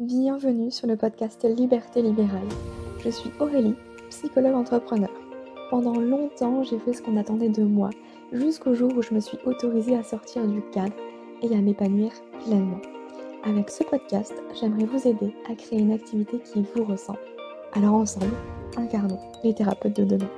Bienvenue 0.00 0.70
sur 0.70 0.86
le 0.86 0.96
podcast 0.96 1.44
Liberté 1.44 2.00
libérale. 2.00 2.48
Je 3.04 3.10
suis 3.10 3.28
Aurélie, 3.38 3.74
psychologue 4.08 4.54
entrepreneur. 4.54 5.10
Pendant 5.68 6.00
longtemps, 6.00 6.62
j'ai 6.62 6.78
fait 6.78 6.94
ce 6.94 7.02
qu'on 7.02 7.18
attendait 7.18 7.50
de 7.50 7.64
moi, 7.64 7.90
jusqu'au 8.32 8.72
jour 8.72 8.90
où 8.96 9.02
je 9.02 9.12
me 9.12 9.20
suis 9.20 9.36
autorisée 9.44 9.94
à 9.96 10.02
sortir 10.02 10.46
du 10.46 10.62
cadre 10.72 10.94
et 11.42 11.54
à 11.54 11.60
m'épanouir 11.60 12.12
pleinement. 12.42 12.80
Avec 13.44 13.68
ce 13.68 13.84
podcast, 13.84 14.32
j'aimerais 14.58 14.86
vous 14.86 15.06
aider 15.06 15.34
à 15.50 15.54
créer 15.54 15.80
une 15.80 15.92
activité 15.92 16.38
qui 16.38 16.64
vous 16.74 16.84
ressemble. 16.84 17.20
Alors 17.74 17.92
ensemble, 17.92 18.32
incarnons 18.78 19.20
les 19.44 19.54
thérapeutes 19.54 19.96
de 19.96 20.04
demain. 20.04 20.30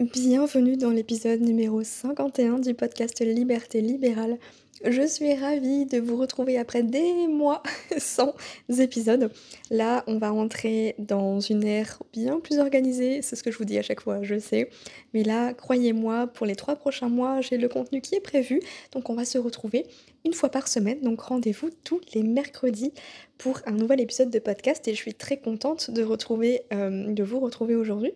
Bienvenue 0.00 0.76
dans 0.76 0.90
l'épisode 0.90 1.40
numéro 1.40 1.84
51 1.84 2.58
du 2.58 2.74
podcast 2.74 3.20
Liberté 3.20 3.80
libérale. 3.80 4.38
Je 4.84 5.06
suis 5.06 5.32
ravie 5.34 5.86
de 5.86 5.98
vous 5.98 6.16
retrouver 6.16 6.58
après 6.58 6.82
des 6.82 7.28
mois 7.28 7.62
sans 7.98 8.34
épisodes. 8.80 9.30
Là, 9.70 10.02
on 10.08 10.18
va 10.18 10.32
entrer 10.32 10.96
dans 10.98 11.38
une 11.38 11.62
ère 11.62 12.02
bien 12.12 12.40
plus 12.40 12.58
organisée, 12.58 13.22
c'est 13.22 13.36
ce 13.36 13.44
que 13.44 13.52
je 13.52 13.58
vous 13.58 13.64
dis 13.64 13.78
à 13.78 13.82
chaque 13.82 14.00
fois, 14.00 14.22
je 14.22 14.40
sais. 14.40 14.70
Mais 15.14 15.22
là, 15.22 15.54
croyez-moi, 15.54 16.26
pour 16.26 16.46
les 16.46 16.56
trois 16.56 16.74
prochains 16.74 17.08
mois, 17.08 17.40
j'ai 17.40 17.58
le 17.58 17.68
contenu 17.68 18.00
qui 18.00 18.16
est 18.16 18.20
prévu. 18.20 18.60
Donc 18.90 19.08
on 19.08 19.14
va 19.14 19.24
se 19.24 19.38
retrouver 19.38 19.86
une 20.24 20.32
fois 20.32 20.48
par 20.48 20.66
semaine. 20.66 21.00
Donc 21.00 21.20
rendez-vous 21.20 21.70
tous 21.84 22.00
les 22.12 22.24
mercredis 22.24 22.92
pour 23.38 23.60
un 23.66 23.72
nouvel 23.72 24.00
épisode 24.00 24.30
de 24.30 24.40
podcast. 24.40 24.88
Et 24.88 24.94
je 24.94 24.98
suis 24.98 25.14
très 25.14 25.36
contente 25.36 25.92
de, 25.92 26.02
retrouver, 26.02 26.62
euh, 26.72 27.12
de 27.12 27.22
vous 27.22 27.38
retrouver 27.38 27.76
aujourd'hui 27.76 28.12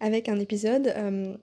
avec 0.00 0.28
un 0.28 0.38
épisode 0.38 0.92
euh, 0.96 1.34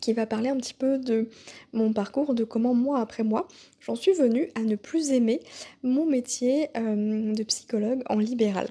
qui 0.00 0.12
va 0.12 0.26
parler 0.26 0.48
un 0.48 0.56
petit 0.56 0.74
peu 0.74 0.98
de 0.98 1.28
mon 1.72 1.92
parcours, 1.92 2.34
de 2.34 2.44
comment 2.44 2.74
moi 2.74 3.00
après 3.00 3.22
moi, 3.22 3.48
j'en 3.80 3.94
suis 3.94 4.12
venue 4.12 4.48
à 4.54 4.60
ne 4.60 4.76
plus 4.76 5.10
aimer 5.10 5.40
mon 5.82 6.06
métier 6.06 6.68
euh, 6.76 7.32
de 7.32 7.42
psychologue 7.44 8.02
en 8.08 8.18
libéral. 8.18 8.68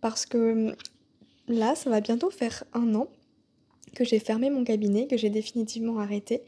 Parce 0.00 0.26
que 0.26 0.74
là, 1.48 1.74
ça 1.74 1.90
va 1.90 2.00
bientôt 2.00 2.30
faire 2.30 2.64
un 2.72 2.94
an 2.94 3.08
que 3.94 4.04
j'ai 4.04 4.18
fermé 4.18 4.50
mon 4.50 4.64
cabinet, 4.64 5.06
que 5.06 5.16
j'ai 5.16 5.30
définitivement 5.30 5.98
arrêté. 5.98 6.42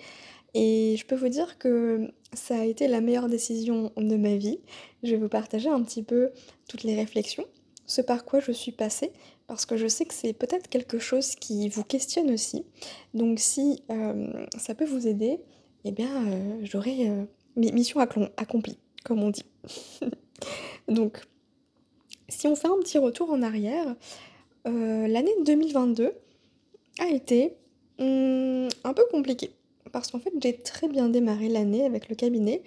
Et 0.54 0.96
je 0.98 1.06
peux 1.06 1.16
vous 1.16 1.28
dire 1.28 1.58
que 1.58 2.10
ça 2.32 2.60
a 2.60 2.64
été 2.64 2.88
la 2.88 3.00
meilleure 3.00 3.28
décision 3.28 3.92
de 3.96 4.16
ma 4.16 4.36
vie. 4.36 4.58
Je 5.02 5.12
vais 5.12 5.16
vous 5.16 5.28
partager 5.28 5.68
un 5.68 5.82
petit 5.82 6.02
peu 6.02 6.30
toutes 6.68 6.84
les 6.84 6.94
réflexions, 6.94 7.46
ce 7.86 8.00
par 8.00 8.24
quoi 8.24 8.40
je 8.40 8.52
suis 8.52 8.72
passée, 8.72 9.12
parce 9.52 9.66
que 9.66 9.76
je 9.76 9.86
sais 9.86 10.06
que 10.06 10.14
c'est 10.14 10.32
peut-être 10.32 10.66
quelque 10.70 10.98
chose 10.98 11.34
qui 11.34 11.68
vous 11.68 11.84
questionne 11.84 12.30
aussi. 12.30 12.64
Donc 13.12 13.38
si 13.38 13.82
euh, 13.90 14.46
ça 14.56 14.74
peut 14.74 14.86
vous 14.86 15.06
aider, 15.06 15.40
eh 15.84 15.92
bien 15.92 16.08
euh, 16.26 16.60
j'aurai 16.62 17.10
euh, 17.10 17.24
mission 17.56 18.00
accomplie, 18.00 18.78
comme 19.04 19.22
on 19.22 19.28
dit. 19.28 19.44
Donc 20.88 21.20
si 22.30 22.46
on 22.46 22.56
fait 22.56 22.68
un 22.68 22.78
petit 22.78 22.96
retour 22.96 23.28
en 23.30 23.42
arrière, 23.42 23.94
l'année 24.64 25.34
2022 25.44 26.14
a 27.00 27.08
été 27.08 27.52
hmm, 27.98 28.68
un 28.84 28.94
peu 28.94 29.04
compliquée. 29.10 29.52
Parce 29.92 30.10
qu'en 30.10 30.18
fait 30.18 30.32
j'ai 30.42 30.56
très 30.56 30.88
bien 30.88 31.10
démarré 31.10 31.50
l'année 31.50 31.84
avec 31.84 32.08
le 32.08 32.14
cabinet. 32.14 32.62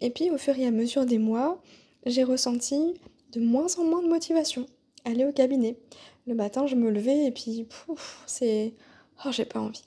Et 0.00 0.10
puis 0.10 0.32
au 0.32 0.38
fur 0.38 0.58
et 0.58 0.66
à 0.66 0.72
mesure 0.72 1.06
des 1.06 1.18
mois, 1.18 1.62
j'ai 2.06 2.24
ressenti 2.24 2.94
de 3.30 3.40
moins 3.40 3.68
en 3.78 3.84
moins 3.84 4.02
de 4.02 4.08
motivation 4.08 4.66
aller 5.04 5.24
au 5.24 5.32
cabinet. 5.32 5.76
Le 6.26 6.34
matin, 6.34 6.66
je 6.66 6.74
me 6.74 6.90
levais 6.90 7.26
et 7.26 7.30
puis, 7.30 7.66
c'est. 8.26 8.74
Oh, 9.24 9.30
j'ai 9.30 9.44
pas 9.44 9.60
envie. 9.60 9.84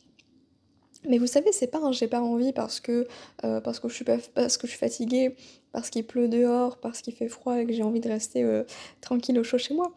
Mais 1.08 1.18
vous 1.18 1.28
savez, 1.28 1.52
c'est 1.52 1.68
pas 1.68 1.80
un 1.80 1.92
j'ai 1.92 2.08
pas 2.08 2.22
envie 2.22 2.54
parce 2.54 2.80
que, 2.80 3.08
euh, 3.44 3.62
parce, 3.62 3.80
que 3.80 3.88
je 3.88 3.94
suis 3.94 4.06
parce 4.06 4.58
que 4.58 4.68
je 4.68 4.72
suis 4.72 4.80
fatiguée, 4.80 5.36
parce 5.72 5.90
qu'il 5.90 6.06
pleut 6.06 6.28
dehors, 6.28 6.78
parce 6.78 7.02
qu'il 7.02 7.14
fait 7.14 7.30
froid 7.30 7.60
et 7.60 7.66
que 7.66 7.74
j'ai 7.74 7.84
envie 7.84 8.00
de 8.00 8.10
rester 8.10 8.44
euh, 8.44 8.64
tranquille 9.02 9.38
au 9.40 9.44
chaud 9.44 9.58
chez 9.58 9.74
moi. 9.74 9.94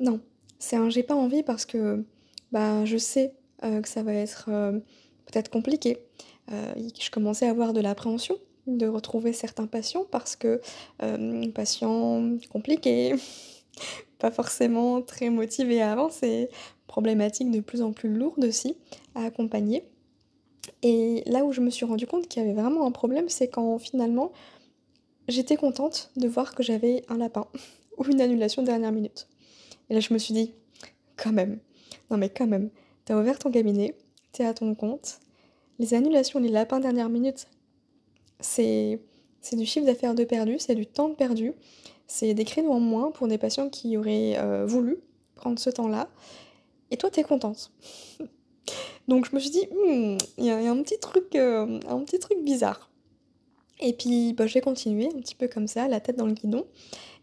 Non, 0.00 0.20
c'est 0.58 0.76
un 0.76 0.90
j'ai 0.90 1.02
pas 1.02 1.14
envie 1.14 1.42
parce 1.42 1.64
que 1.64 2.04
bah, 2.52 2.84
je 2.84 2.96
sais 2.96 3.34
euh, 3.64 3.80
que 3.80 3.88
ça 3.88 4.02
va 4.02 4.12
être 4.12 4.50
peut-être 5.26 5.50
compliqué. 5.50 5.98
je 6.48 7.10
commençais 7.10 7.46
à 7.46 7.50
avoir 7.50 7.72
de 7.72 7.80
l'appréhension 7.80 8.36
de 8.66 8.86
retrouver 8.86 9.32
certains 9.32 9.66
patients 9.66 10.06
parce 10.10 10.36
que 10.36 10.60
patients 11.54 12.36
compliqués, 12.50 13.14
pas 14.24 14.30
forcément 14.30 15.02
très 15.02 15.28
motivés 15.28 15.82
à 15.82 15.92
avancer, 15.92 16.48
problématiques 16.86 17.50
de 17.50 17.60
plus 17.60 17.82
en 17.82 17.92
plus 17.92 18.08
lourdes 18.08 18.42
aussi 18.42 18.74
à 19.14 19.22
accompagner. 19.22 19.84
Et 20.82 21.22
là 21.26 21.44
où 21.44 21.52
je 21.52 21.60
me 21.60 21.68
suis 21.68 21.84
rendu 21.84 22.06
compte 22.06 22.26
qu'il 22.26 22.42
y 22.42 22.46
avait 22.46 22.58
vraiment 22.58 22.86
un 22.86 22.90
problème, 22.90 23.28
c'est 23.28 23.48
quand 23.48 23.78
finalement 23.78 24.32
j'étais 25.28 25.56
contente 25.56 26.10
de 26.16 26.26
voir 26.26 26.54
que 26.54 26.62
j'avais 26.62 27.04
un 27.10 27.18
lapin 27.18 27.46
ou 27.98 28.06
une 28.06 28.22
annulation 28.22 28.62
dernière 28.62 28.92
minute. 28.92 29.28
Et 29.90 29.94
là 29.94 30.00
je 30.00 30.14
me 30.14 30.18
suis 30.18 30.32
dit, 30.32 30.54
quand 31.16 31.32
même, 31.32 31.58
non 32.10 32.16
mais 32.16 32.30
quand 32.30 32.46
même, 32.46 32.70
t'as 33.04 33.20
ouvert 33.20 33.38
ton 33.38 33.50
cabinet, 33.50 33.94
t'es 34.32 34.46
à 34.46 34.54
ton 34.54 34.74
compte, 34.74 35.20
les 35.78 35.92
annulations, 35.92 36.40
les 36.40 36.48
lapins 36.48 36.80
dernière 36.80 37.10
minute, 37.10 37.46
c'est 38.40 39.00
du 39.52 39.66
chiffre 39.66 39.84
d'affaires 39.84 40.14
de 40.14 40.24
perdu, 40.24 40.56
c'est 40.58 40.74
du 40.74 40.86
temps 40.86 41.10
perdu, 41.10 41.52
c'est 42.06 42.34
des 42.34 42.44
créneaux 42.44 42.72
en 42.72 42.80
moins 42.80 43.10
pour 43.10 43.28
des 43.28 43.38
patients 43.38 43.68
qui 43.68 43.96
auraient 43.96 44.38
euh, 44.38 44.66
voulu 44.66 44.98
prendre 45.34 45.58
ce 45.58 45.70
temps-là. 45.70 46.08
Et 46.90 46.96
toi, 46.96 47.10
t'es 47.10 47.22
contente. 47.22 47.72
Donc 49.08 49.28
je 49.28 49.34
me 49.34 49.40
suis 49.40 49.50
dit, 49.50 49.66
hmm, 49.70 50.16
il 50.38 50.44
y, 50.44 50.50
a 50.50 50.70
un 50.70 50.82
petit 50.82 50.98
truc, 50.98 51.34
euh, 51.34 51.78
un 51.88 52.00
petit 52.00 52.18
truc 52.18 52.38
bizarre. 52.42 52.90
Et 53.80 53.92
puis 53.92 54.32
bah, 54.32 54.46
j'ai 54.46 54.60
continué 54.60 55.06
un 55.06 55.20
petit 55.20 55.34
peu 55.34 55.48
comme 55.48 55.66
ça, 55.66 55.88
la 55.88 56.00
tête 56.00 56.16
dans 56.16 56.26
le 56.26 56.32
guidon. 56.32 56.66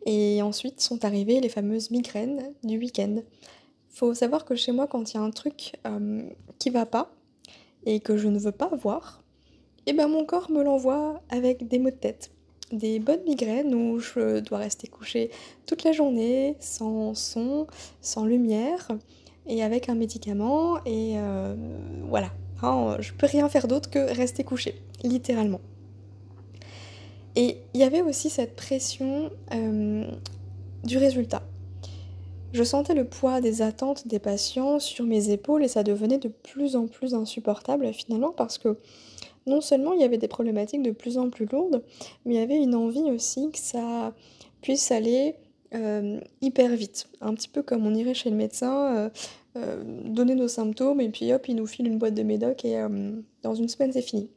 Et 0.06 0.42
ensuite 0.42 0.82
sont 0.82 1.06
arrivées 1.06 1.40
les 1.40 1.50
fameuses 1.50 1.92
migraines 1.92 2.54
du 2.64 2.78
week-end. 2.78 3.18
Faut 3.90 4.14
savoir 4.14 4.46
que 4.46 4.56
chez 4.56 4.72
moi, 4.72 4.88
quand 4.88 5.14
il 5.14 5.18
y 5.18 5.20
a 5.20 5.24
un 5.24 5.32
truc 5.32 5.74
euh, 5.86 6.24
qui 6.60 6.70
va 6.70 6.86
pas 6.86 7.12
et 7.86 8.00
que 8.00 8.18
je 8.18 8.28
ne 8.28 8.40
veux 8.40 8.52
pas 8.52 8.68
voir, 8.68 9.24
et 9.86 9.92
eh 9.92 9.94
ben 9.94 10.08
mon 10.08 10.26
corps 10.26 10.52
me 10.52 10.64
l'envoie 10.64 11.22
avec 11.30 11.68
des 11.68 11.80
maux 11.80 11.90
de 11.90 11.96
tête 11.96 12.32
des 12.74 13.00
bonnes 13.00 13.24
migraines 13.26 13.74
où 13.74 14.00
je 14.00 14.40
dois 14.40 14.60
rester 14.60 14.88
couchée 14.88 15.30
toute 15.66 15.84
la 15.84 15.92
journée, 15.92 16.56
sans 16.60 17.14
son, 17.14 17.68
sans 18.02 18.26
lumière, 18.26 18.90
et 19.48 19.64
avec 19.64 19.90
un 19.90 19.96
médicament, 19.96 20.78
et 20.86 21.14
euh, 21.18 21.56
voilà. 22.08 22.32
Hein, 22.64 22.98
je 23.00 23.12
peux 23.14 23.26
rien 23.26 23.50
faire 23.50 23.68
d'autre 23.68 23.90
que 23.90 24.00
rester 24.14 24.44
couchée, 24.44 24.76
littéralement. 25.04 25.62
Et 27.36 27.58
il 27.74 27.80
y 27.80 27.84
avait 27.84 28.02
aussi 28.02 28.30
cette 28.30 28.56
pression 28.56 29.32
euh, 29.54 30.06
du 30.84 30.98
résultat. 30.98 31.44
Je 32.54 32.64
sentais 32.64 32.94
le 32.94 33.06
poids 33.06 33.40
des 33.40 33.62
attentes 33.62 34.08
des 34.08 34.20
patients 34.20 34.80
sur 34.80 35.06
mes 35.06 35.30
épaules 35.30 35.64
et 35.64 35.70
ça 35.70 35.84
devenait 35.84 36.18
de 36.18 36.28
plus 36.28 36.76
en 36.76 36.88
plus 36.88 37.14
insupportable 37.16 37.94
finalement 37.94 38.34
parce 38.36 38.58
que 38.58 38.78
non 39.48 39.62
seulement 39.62 39.94
il 39.94 40.02
y 40.02 40.04
avait 40.04 40.18
des 40.18 40.28
problématiques 40.28 40.84
de 40.84 40.92
plus 40.92 41.18
en 41.18 41.30
plus 41.30 41.46
lourdes, 41.46 41.84
mais 42.26 42.36
il 42.36 42.38
y 42.38 42.44
avait 42.44 42.58
une 42.58 42.76
envie 42.76 43.12
aussi 43.12 43.50
que 43.52 43.60
ça 43.60 44.14
puisse 44.62 44.92
aller 44.92 45.36
euh, 45.74 46.20
hyper 46.42 46.76
vite. 46.76 47.08
Un 47.22 47.34
petit 47.34 47.48
peu 47.48 47.64
comme 47.64 47.86
on 47.86 47.94
irait 47.94 48.14
chez 48.14 48.30
le 48.30 48.36
médecin, 48.36 48.96
euh, 48.96 49.10
euh, 49.58 49.84
donner 50.06 50.36
nos 50.36 50.48
symptômes 50.48 51.02
et 51.02 51.10
puis 51.10 51.34
hop, 51.34 51.48
il 51.48 51.56
nous 51.56 51.68
file 51.68 51.88
une 51.88 51.98
boîte 51.98 52.14
de 52.14 52.24
médoc 52.24 52.66
et 52.66 52.84
dans 53.42 53.56
une 53.56 53.68
semaine 53.68 53.92
c'est 53.92 54.02
fini. 54.02 54.30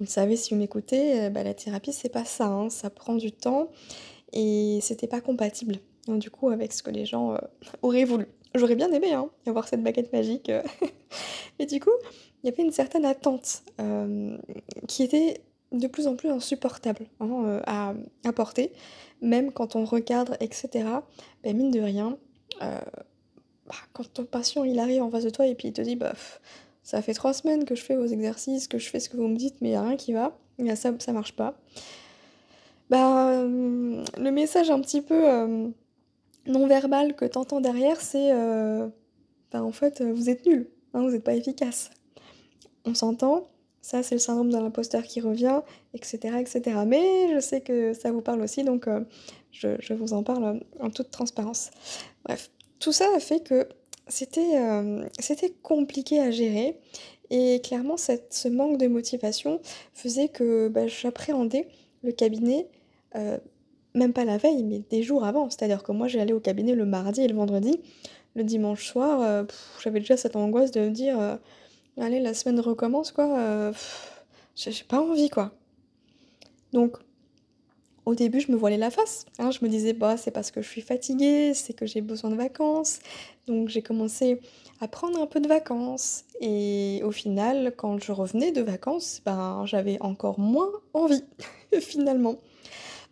Vous 0.00 0.06
savez, 0.06 0.36
si 0.36 0.52
vous 0.52 0.60
m'écoutez, 0.60 1.30
bah, 1.30 1.42
la 1.42 1.54
thérapie 1.54 1.92
c'est 1.92 2.08
pas 2.08 2.24
ça, 2.24 2.46
hein. 2.46 2.70
ça 2.70 2.90
prend 2.90 3.14
du 3.14 3.32
temps 3.32 3.68
et 4.32 4.78
c'était 4.82 5.06
pas 5.06 5.20
compatible 5.20 5.76
hein, 6.08 6.16
du 6.16 6.30
coup 6.30 6.50
avec 6.50 6.72
ce 6.72 6.82
que 6.82 6.90
les 6.90 7.06
gens 7.06 7.36
auraient 7.82 8.04
voulu. 8.04 8.26
J'aurais 8.54 8.76
bien 8.76 8.92
aimé 8.92 9.12
hein, 9.12 9.28
avoir 9.46 9.66
cette 9.66 9.82
baguette 9.82 10.12
magique. 10.12 10.50
et 11.58 11.66
du 11.66 11.80
coup, 11.80 11.90
il 12.42 12.50
y 12.50 12.52
avait 12.52 12.62
une 12.62 12.72
certaine 12.72 13.04
attente 13.04 13.62
euh, 13.80 14.36
qui 14.86 15.02
était 15.02 15.40
de 15.72 15.86
plus 15.86 16.06
en 16.06 16.14
plus 16.14 16.28
insupportable 16.28 17.06
hein, 17.18 17.42
euh, 17.46 17.60
à, 17.66 18.32
porter, 18.32 18.70
même 19.22 19.50
quand 19.50 19.74
on 19.74 19.84
recadre, 19.84 20.36
etc. 20.40 20.68
Ben, 21.42 21.56
mine 21.56 21.70
de 21.70 21.80
rien, 21.80 22.16
euh, 22.62 22.78
bah, 23.66 23.74
quand 23.92 24.12
ton 24.12 24.24
patient 24.24 24.62
il 24.62 24.78
arrive 24.78 25.02
en 25.02 25.10
face 25.10 25.24
de 25.24 25.30
toi 25.30 25.46
et 25.46 25.54
puis 25.54 25.68
il 25.68 25.72
te 25.72 25.80
dit 25.80 25.96
bah, 25.96 26.12
ça 26.82 27.02
fait 27.02 27.14
trois 27.14 27.32
semaines 27.32 27.64
que 27.64 27.74
je 27.74 27.82
fais 27.82 27.96
vos 27.96 28.06
exercices, 28.06 28.68
que 28.68 28.78
je 28.78 28.88
fais 28.88 29.00
ce 29.00 29.08
que 29.08 29.16
vous 29.16 29.26
me 29.26 29.36
dites, 29.36 29.56
mais 29.62 29.70
il 29.70 29.72
n'y 29.72 29.78
a 29.78 29.82
rien 29.82 29.96
qui 29.96 30.12
va, 30.12 30.36
ça, 30.76 30.92
ça 30.98 31.12
marche 31.12 31.32
pas. 31.32 31.56
Bah, 32.90 33.42
le 33.42 34.30
message 34.30 34.70
un 34.70 34.80
petit 34.80 35.00
peu 35.00 35.72
non 36.46 36.66
verbal 36.66 37.14
que 37.14 37.24
t'entends 37.24 37.60
derrière, 37.60 38.00
c'est 38.00 38.32
bah, 39.52 39.62
en 39.62 39.72
fait, 39.72 40.02
vous 40.02 40.28
êtes 40.30 40.46
nul, 40.46 40.68
hein, 40.92 41.02
vous 41.02 41.10
n'êtes 41.10 41.24
pas 41.24 41.34
efficace 41.34 41.90
on 42.84 42.94
s'entend, 42.94 43.46
ça 43.80 44.02
c'est 44.02 44.14
le 44.14 44.20
syndrome 44.20 44.50
de 44.50 44.58
l'imposteur 44.58 45.02
qui 45.02 45.20
revient, 45.20 45.60
etc., 45.94 46.36
etc. 46.38 46.78
Mais 46.86 47.34
je 47.34 47.40
sais 47.40 47.60
que 47.60 47.94
ça 47.94 48.12
vous 48.12 48.20
parle 48.20 48.42
aussi, 48.42 48.64
donc 48.64 48.88
euh, 48.88 49.00
je, 49.52 49.94
vous 49.94 50.12
en 50.12 50.22
parle 50.22 50.60
en 50.80 50.90
toute 50.90 51.10
transparence. 51.10 51.70
Bref, 52.24 52.50
tout 52.78 52.92
ça 52.92 53.06
a 53.14 53.20
fait 53.20 53.40
que 53.40 53.68
c'était 54.08 54.58
euh, 54.58 55.06
compliqué 55.62 56.20
à 56.20 56.30
gérer, 56.30 56.78
et 57.30 57.60
clairement 57.62 57.96
ce 57.96 58.48
manque 58.48 58.78
de 58.78 58.86
motivation 58.86 59.60
faisait 59.94 60.28
que 60.28 60.68
bah, 60.68 60.86
j'appréhendais 60.86 61.66
le 62.02 62.12
cabinet 62.12 62.68
même 63.94 64.12
pas 64.12 64.24
la 64.24 64.38
veille, 64.38 64.64
mais 64.64 64.80
des 64.90 65.02
jours 65.02 65.24
avant. 65.24 65.50
C'est-à-dire 65.50 65.82
que 65.82 65.92
moi, 65.92 66.08
j'allais 66.08 66.32
au 66.32 66.40
cabinet 66.40 66.74
le 66.74 66.86
mardi 66.86 67.22
et 67.22 67.28
le 67.28 67.34
vendredi. 67.36 67.80
Le 68.36 68.44
dimanche 68.44 68.86
soir, 68.86 69.20
heu, 69.22 69.46
j'avais 69.82 70.00
déjà 70.00 70.16
cette 70.16 70.36
angoisse 70.36 70.70
de 70.72 70.80
me 70.80 70.90
dire, 70.90 71.20
heu: 71.20 71.38
«Allez, 72.00 72.20
la 72.20 72.34
semaine 72.34 72.60
recommence 72.60 73.12
quoi, 73.12 73.72
j'ai 74.56 74.72
j'ai 74.72 74.84
pas 74.84 75.00
envie 75.00 75.30
quoi». 75.30 75.52
Donc 76.72 76.98
au 78.06 78.14
début, 78.14 78.40
je 78.40 78.52
me 78.52 78.56
voilais 78.56 78.76
la 78.76 78.90
face, 78.90 79.24
hein. 79.38 79.50
Je 79.50 79.64
me 79.64 79.68
disais: 79.70 79.94
«Bah, 79.94 80.16
c'est 80.18 80.30
parce 80.30 80.50
que 80.50 80.60
je 80.60 80.68
suis 80.68 80.82
fatiguée, 80.82 81.54
c'est 81.54 81.72
que 81.72 81.86
j'ai 81.86 82.02
besoin 82.02 82.30
de 82.30 82.36
vacances». 82.36 83.00
Donc 83.46 83.68
j'ai 83.70 83.80
commencé 83.82 84.40
à 84.80 84.88
prendre 84.88 85.20
un 85.20 85.26
peu 85.26 85.40
de 85.40 85.48
vacances 85.48 86.24
et 86.40 87.00
au 87.04 87.10
final, 87.12 87.72
quand 87.76 87.98
je 88.02 88.12
revenais 88.12 88.52
de 88.52 88.60
vacances, 88.62 89.22
ben, 89.24 89.64
j'avais 89.66 89.98
encore 90.02 90.38
moins 90.38 90.70
envie, 90.92 91.24
finalement. 91.80 92.36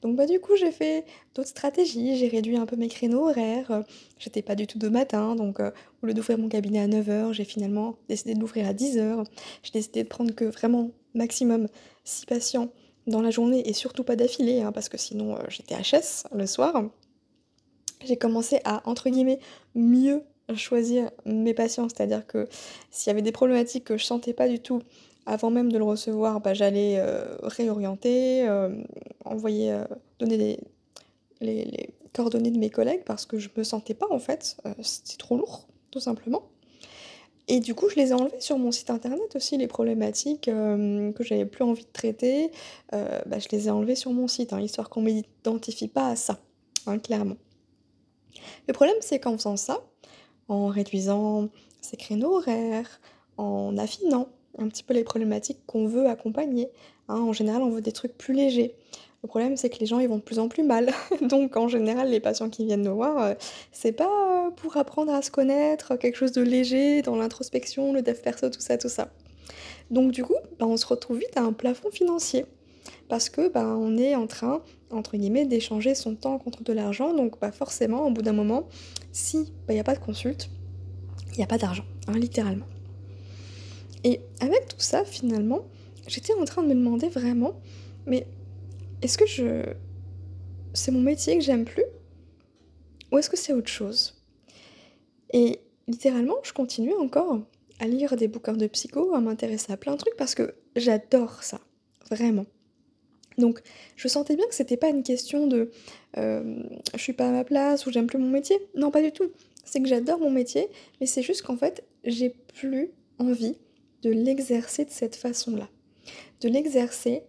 Donc 0.02 0.16
bah, 0.16 0.26
du 0.26 0.40
coup, 0.40 0.56
j'ai 0.56 0.72
fait 0.72 1.04
d'autres 1.34 1.49
stratégies, 1.49 2.16
j'ai 2.16 2.28
réduit 2.28 2.56
un 2.56 2.66
peu 2.66 2.76
mes 2.76 2.88
créneaux 2.88 3.28
horaires, 3.28 3.84
j'étais 4.19 4.43
pas 4.43 4.56
du 4.56 4.66
tout 4.66 4.78
de 4.78 4.88
matin, 4.88 5.37
donc 5.37 5.60
heu, 5.60 5.72
au 6.02 6.06
lieu 6.06 6.14
d'ouvrir 6.14 6.38
mon 6.38 6.49
cabinet 6.49 6.81
à 6.81 6.88
neuf 6.88 7.08
heures, 7.08 7.32
j'ai 7.32 7.44
finalement 7.44 7.96
décidé 8.08 8.34
de 8.34 8.40
l'ouvrir 8.40 8.66
à 8.66 8.72
dix 8.75 8.99
heures. 8.99 9.22
J'ai 9.62 9.70
décidé 9.70 10.02
de 10.02 10.08
prendre 10.08 10.34
que 10.34 10.44
vraiment 10.44 10.90
maximum 11.14 11.69
6 12.04 12.26
patients 12.26 12.70
dans 13.06 13.20
la 13.22 13.31
journée 13.31 13.69
et 13.69 13.72
surtout 13.72 14.02
pas 14.02 14.16
d'affilée, 14.16 14.60
hein, 14.60 14.72
parce 14.72 14.88
que 14.88 14.99
sinon, 14.99 15.37
heu, 15.37 15.43
j'étais 15.49 15.76
HS 15.76 16.26
le 16.34 16.46
soir. 16.46 16.84
J'ai 18.04 18.16
commencé 18.16 18.60
à, 18.64 18.82
entre 18.88 19.08
guillemets, 19.08 19.38
«mieux 19.76 20.22
choisir 20.56 21.10
mes 21.25 21.54
patients», 21.54 21.88
c'est-à-dire 21.88 22.26
que 22.26 22.49
s'il 22.90 23.10
y 23.10 23.12
avait 23.12 23.22
des 23.22 23.31
problématiques 23.31 23.84
que 23.84 23.96
je 23.96 24.04
sentais 24.04 24.32
pas 24.32 24.49
du 24.49 24.58
tout 24.58 24.82
avant 25.27 25.51
même 25.51 25.71
de 25.73 25.79
le 25.79 25.85
recevoir, 25.85 26.41
bah, 26.41 26.55
j'allais, 26.55 26.99
heu, 26.99 27.25
réorienter, 27.43 28.39
hem, 28.39 28.85
envoyer, 29.25 29.73
heu, 29.73 29.85
donner 30.19 30.59
les 31.41 31.91
coordonnées 32.13 32.51
de 32.51 32.59
mes 32.59 32.71
collègues 32.71 33.03
parce 33.05 33.27
que 33.27 33.39
je 33.39 33.49
me 33.57 33.65
sentais 33.65 33.95
pas 33.95 34.07
en 34.11 34.19
fait, 34.19 34.57
c'était 34.83 35.17
trop 35.17 35.37
lourd, 35.37 35.67
tout 35.91 36.01
simplement 36.01 36.43
et 37.49 37.61
du 37.61 37.75
coup, 37.75 37.89
je 37.89 37.97
les 37.97 38.11
ai 38.11 38.13
enlevés 38.13 38.41
sur 38.41 38.57
mon 38.57 38.71
site 38.71 38.91
internet 38.91 39.35
aussi, 39.35 39.57
les 39.57 39.67
problématiques, 39.67 40.43
que 40.45 41.25
j'avais 41.25 41.45
plus 41.45 41.65
envie 41.65 41.83
de 41.85 41.93
traiter, 41.93 42.51
bah, 42.93 43.39
je 43.39 43.49
les 43.51 43.67
ai 43.67 43.71
enlevées 43.71 43.97
sur 43.97 44.13
mon 44.13 44.29
site, 44.29 44.53
hein, 44.53 44.61
histoire 44.61 44.89
qu'on 44.89 45.03
m'identifie 45.03 45.89
pas 45.89 46.09
à 46.09 46.17
ça, 46.17 46.39
hein, 46.87 46.99
clairement. 46.99 47.37
Le 48.69 48.73
problème, 48.73 48.97
c'est 49.01 49.19
qu'en 49.19 49.37
faisant 49.37 49.57
ça, 49.57 49.81
en 50.49 50.69
réduisant 50.69 51.49
ses 51.81 51.97
créneaux 51.97 52.37
horaires, 52.37 53.01
en 53.37 53.77
affinant 53.77 54.29
un 54.58 54.69
petit 54.69 54.82
peu 54.82 54.94
les 54.94 55.04
problématiques 55.04 55.60
qu'on 55.66 55.87
veut 55.87 56.06
accompagner, 56.06 56.69
hein, 57.08 57.20
en 57.20 57.32
général, 57.32 57.62
on 57.62 57.70
veut 57.70 57.81
des 57.81 57.93
trucs 57.93 58.16
plus 58.16 58.34
légers. 58.34 58.75
Le 59.22 59.28
problème, 59.28 59.56
c'est 59.56 59.70
que 59.70 59.78
les 59.78 59.87
gens, 59.87 60.00
ils 60.00 60.08
vont 60.08 60.16
de 60.16 60.22
plus 60.22 60.40
en 60.40 60.49
plus 60.49 60.64
mal. 60.64 60.93
Donc 61.22 61.56
en 61.56 61.69
général, 61.69 62.10
les 62.10 62.19
patients 62.19 62.50
qui 62.50 62.64
viennent 62.64 62.82
nous 62.82 62.96
voir, 62.96 63.31
heu, 63.31 63.34
c'est 63.70 63.93
pas, 63.93 64.50
pour 64.56 64.76
apprendre 64.76 65.12
à 65.12 65.22
se 65.22 65.31
connaître, 65.31 65.96
quelque 65.96 66.16
chose 66.16 66.32
de 66.32 66.43
léger 66.43 67.02
dans 67.02 67.14
l'introspection, 67.14 67.93
le 67.93 68.02
dev 68.02 68.20
perso, 68.20 68.50
tout 68.50 68.60
ça, 68.60 68.78
tout 68.78 68.88
ça. 68.88 69.08
Donc 69.90 70.10
du 70.10 70.25
coup, 70.25 70.34
bah, 70.58 70.66
on 70.66 70.76
se 70.76 70.87
retrouve 70.87 71.19
vite 71.19 71.37
à 71.37 71.43
un 71.43 71.52
plafond 71.52 71.90
financier 71.90 72.46
parce 73.08 73.28
que, 73.28 73.49
bah, 73.49 73.76
on 73.78 73.96
est 73.96 74.16
en 74.16 74.26
train, 74.26 74.62
entre 74.90 75.16
guillemets, 75.16 75.44
«d'échanger 75.44 75.94
son 75.94 76.16
temps 76.16 76.38
contre 76.38 76.64
de 76.64 76.72
l'argent». 76.72 77.14
Donc 77.14 77.38
bah, 77.40 77.52
forcément, 77.52 78.06
au 78.06 78.10
bout 78.10 78.22
d'un 78.22 78.32
moment, 78.32 78.69
si, 79.12 79.52
bah, 79.66 79.75
il 79.75 79.76
y 79.76 79.81
a 79.81 79.84
pas 79.84 79.94
de 79.94 80.00
consulte, 80.00 80.50
il 81.32 81.38
y 81.38 81.43
a 81.43 81.46
pas 81.46 81.58
d'argent, 81.58 81.84
hein, 82.08 82.14
littéralement. 82.14 82.66
Et 84.04 84.20
avec 84.40 84.69
tout 84.69 84.81
ça, 84.81 85.04
finalement, 85.04 85.64
j'étais 86.08 86.34
en 86.34 86.44
train 86.44 86.62
de 86.62 86.69
me 86.69 86.75
demander 86.75 87.08
vraiment: 87.08 87.60
«Mais 88.06 88.26
est-ce 89.02 89.19
que 89.19 89.26
je 89.26 89.62
c'est 90.75 90.90
mon 90.90 91.00
métier 91.00 91.37
que 91.37 91.44
j'aime 91.44 91.66
plus 91.66 91.84
ou 93.10 93.19
est-ce 93.19 93.28
que 93.28 93.37
c'est 93.37 93.52
autre 93.52 93.69
chose?» 93.69 94.14
et 95.34 95.60
littéralement, 95.88 96.37
je 96.43 96.52
continuais 96.52 96.94
encore 96.94 97.40
à 97.81 97.87
lire 97.87 98.16
des 98.16 98.28
bouquins 98.28 98.52
de 98.52 98.66
psycho, 98.66 99.14
à 99.14 99.20
m'intéresser 99.20 99.72
à 99.72 99.76
plein 99.76 99.93
de 99.93 99.99
trucs 99.99 100.16
parce 100.16 100.34
que 100.34 100.54
j'adore 100.76 101.43
ça, 101.43 101.60
vraiment. 102.10 102.46
Donc 103.38 103.62
je 103.96 104.08
sentais 104.08 104.37
bien 104.37 104.46
que 104.46 104.54
c'était 104.54 104.76
pas 104.76 104.88
une 104.88 105.02
question 105.02 105.46
de, 105.46 105.70
hem, 106.14 106.69
je 106.94 107.00
suis 107.00 107.12
pas 107.14 107.28
à 107.28 107.32
ma 107.32 107.44
place 107.44 107.87
ou 107.87 107.90
j'aime 107.90 108.06
plus 108.06 108.19
mon 108.19 108.28
métier. 108.28 108.58
Non, 108.76 108.90
pas 108.90 109.02
du 109.02 109.10
tout. 109.10 109.31
C'est 109.64 109.81
que 109.81 109.88
j'adore 109.88 110.19
mon 110.19 110.31
métier, 110.31 110.69
mais 111.00 111.06
c'est 111.06 111.22
juste 111.22 111.43
qu'en 111.43 111.56
fait, 111.56 111.84
j'ai 112.04 112.31
plus 112.31 112.90
envie 113.19 113.56
de 114.02 114.10
l'exercer 114.10 114.84
de 114.84 114.90
cette 114.90 115.16
façon-là. 115.16 115.69
De 116.40 116.49
l'exercer 116.49 117.22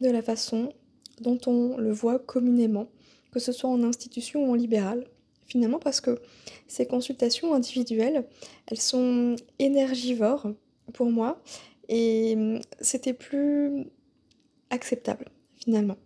de 0.00 0.10
la 0.10 0.22
façon 0.22 0.72
dont 1.20 1.38
on 1.46 1.76
le 1.76 1.92
voit 1.92 2.18
communément, 2.18 2.88
que 3.32 3.40
ce 3.40 3.52
soit 3.52 3.70
en 3.70 3.82
institution 3.82 4.46
ou 4.46 4.52
en 4.52 4.54
libéral. 4.54 5.06
Finalement 5.46 5.78
parce 5.78 6.00
que 6.02 6.18
ces 6.66 6.86
consultations 6.86 7.54
individuelles, 7.54 8.26
elles 8.66 8.80
sont 8.80 9.36
énergivores 9.58 10.46
pour 10.92 11.10
moi 11.10 11.42
et 11.88 12.60
c'était 12.80 13.14
plus 13.14 13.86
acceptable, 14.68 15.26
finalement. 15.56 15.96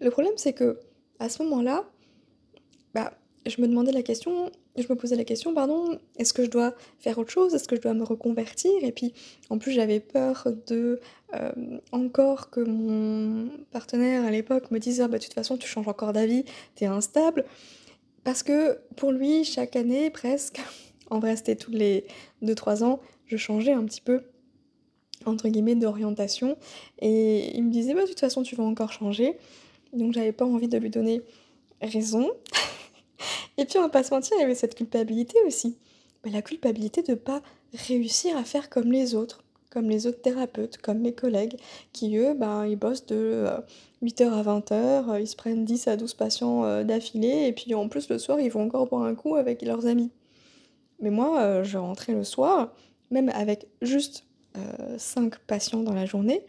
Le 0.00 0.10
problème, 0.10 0.32
c'est 0.36 0.54
que 0.54 0.80
à 1.18 1.28
ce 1.28 1.42
moment-là, 1.42 1.84
bah, 2.94 3.12
je 3.46 3.60
me 3.60 3.68
demandais 3.68 3.92
la 3.92 4.02
question 4.02 4.50
je 4.82 4.88
me 4.88 4.96
posais 4.96 5.16
la 5.16 5.24
question, 5.24 5.54
pardon: 5.54 5.98
«Est-ce 6.18 6.32
que 6.32 6.44
je 6.44 6.50
dois 6.50 6.74
faire 6.98 7.18
autre 7.18 7.30
chose? 7.30 7.54
Est-ce 7.54 7.68
que 7.68 7.76
je 7.76 7.80
dois 7.80 7.94
me 7.94 8.04
reconvertir?» 8.04 8.72
et 8.82 8.92
puis, 8.92 9.12
en 9.50 9.58
plus, 9.58 9.72
j'avais 9.72 10.00
peur 10.00 10.48
de, 10.66 11.00
hem, 11.32 11.80
encore 11.92 12.50
que 12.50 12.60
mon 12.60 13.48
partenaire 13.70 14.24
à 14.24 14.30
l'époque 14.30 14.70
me 14.70 14.78
dise: 14.78 15.00
«Ah 15.00 15.08
bah, 15.08 15.18
de 15.18 15.24
toute 15.24 15.34
façon, 15.34 15.56
tu 15.56 15.68
changes 15.68 15.88
encore 15.88 16.12
d'avis, 16.12 16.44
tu 16.76 16.84
es 16.84 16.86
instable». 16.86 17.44
Parce 18.24 18.42
que 18.42 18.78
pour 18.96 19.12
lui, 19.12 19.44
chaque 19.44 19.76
année 19.76 20.10
presque, 20.10 20.60
en 21.10 21.18
vrai, 21.18 21.36
c'était 21.36 21.56
tous 21.56 21.70
les 21.72 22.04
deux 22.42 22.54
trois 22.54 22.84
ans, 22.84 23.00
je 23.26 23.36
changeais 23.36 23.72
un 23.72 23.84
petit 23.84 24.00
peu, 24.00 24.22
entre 25.26 25.48
guillemets, 25.48 25.74
«d'orientation» 25.74 26.56
et 27.00 27.56
il 27.56 27.64
me 27.64 27.70
disait: 27.70 27.94
«Bah, 27.94 28.02
de 28.02 28.08
toute 28.08 28.20
façon, 28.20 28.42
tu 28.42 28.56
vas 28.56 28.64
encore 28.64 28.92
changer». 28.92 29.36
Donc 29.92 30.12
j'avais 30.12 30.32
pas 30.32 30.44
envie 30.44 30.68
de 30.68 30.78
lui 30.78 30.90
donner 30.90 31.22
raison. 31.80 32.30
Et 33.58 33.64
puis 33.64 33.76
on 33.78 33.82
va 33.82 33.88
pas 33.88 34.04
se 34.04 34.14
mentir, 34.14 34.36
il 34.38 34.40
y 34.40 34.44
avait 34.44 34.54
cette 34.54 34.76
culpabilité 34.76 35.36
aussi. 35.44 35.76
La 36.24 36.42
culpabilité 36.42 37.02
de 37.02 37.14
pas 37.14 37.42
réussir 37.74 38.36
à 38.36 38.44
faire 38.44 38.70
comme 38.70 38.92
les 38.92 39.16
autres, 39.16 39.42
comme 39.70 39.90
les 39.90 40.06
autres 40.06 40.22
thérapeutes, 40.22 40.78
comme 40.78 41.00
mes 41.00 41.12
collègues 41.12 41.56
qui 41.92 42.16
eux, 42.16 42.34
ben, 42.34 42.66
ils 42.66 42.76
bossent 42.76 43.06
de, 43.06 43.16
heu, 43.16 43.50
8:00 44.00 44.32
à 44.32 44.42
20:00, 44.42 45.12
heu, 45.12 45.20
ils 45.20 45.26
se 45.26 45.34
prennent 45.36 45.64
10 45.64 45.88
à 45.88 45.96
12 45.96 46.14
patients, 46.14 46.64
heu, 46.64 46.84
d'affilée 46.84 47.46
et 47.48 47.52
puis 47.52 47.74
en 47.74 47.88
plus 47.88 48.08
le 48.08 48.18
soir, 48.18 48.38
ils 48.40 48.48
vont 48.50 48.62
encore 48.62 48.86
boire 48.86 49.02
un 49.02 49.14
coup 49.16 49.34
avec 49.34 49.62
leurs 49.62 49.86
amis. 49.86 50.10
Mais 51.00 51.10
moi, 51.10 51.62
je 51.64 51.78
rentrais 51.78 52.14
le 52.14 52.24
soir, 52.24 52.72
même 53.10 53.28
avec 53.30 53.68
juste, 53.82 54.24
heu, 54.56 54.60
5 54.98 55.38
patients 55.40 55.82
dans 55.82 55.94
la 55.94 56.06
journée, 56.06 56.44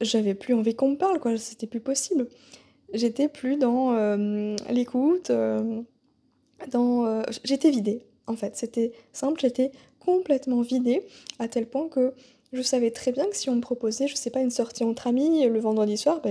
j'avais 0.00 0.34
plus 0.34 0.54
envie 0.54 0.74
qu'on 0.76 0.90
me 0.92 0.96
parle 0.96 1.20
quoi, 1.20 1.36
c'était 1.38 1.66
plus 1.66 1.80
possible. 1.80 2.28
J'étais 2.94 3.28
plus 3.28 3.56
dans, 3.56 3.92
l'écoute, 4.70 5.30
j 6.60 7.40
j'étais 7.44 7.70
vidée, 7.70 8.02
en 8.26 8.36
fait. 8.36 8.56
C'était 8.56 8.92
simple, 9.12 9.40
j'étais 9.40 9.70
complètement 10.00 10.60
vidée 10.60 11.02
à 11.38 11.48
tel 11.48 11.66
point 11.66 11.88
que 11.88 12.14
je 12.52 12.62
savais 12.62 12.90
très 12.90 13.12
bien 13.12 13.26
que 13.26 13.36
si 13.36 13.50
on 13.50 13.56
me 13.56 13.60
proposait, 13.60 14.06
je 14.06 14.14
sais 14.14 14.30
pas, 14.30 14.40
une 14.40 14.50
sortie 14.50 14.84
entre 14.84 15.06
amis, 15.06 15.44
le 15.46 15.58
vendredi 15.58 15.96
soir, 15.96 16.20
bah, 16.22 16.30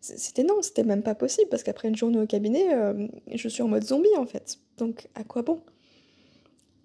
c'était 0.00 0.44
non, 0.44 0.60
c'était 0.62 0.84
même 0.84 1.02
pas 1.02 1.14
possible 1.14 1.48
parce 1.48 1.62
qu'après 1.62 1.88
une 1.88 1.96
journée 1.96 2.20
au 2.20 2.26
cabinet, 2.26 2.66
hem, 2.66 3.10
je 3.32 3.48
suis 3.48 3.62
en 3.62 3.68
mode 3.68 3.84
zombie, 3.84 4.14
en 4.16 4.26
fait. 4.26 4.58
Donc 4.76 5.08
à 5.14 5.24
quoi 5.24 5.42
bon? 5.42 5.60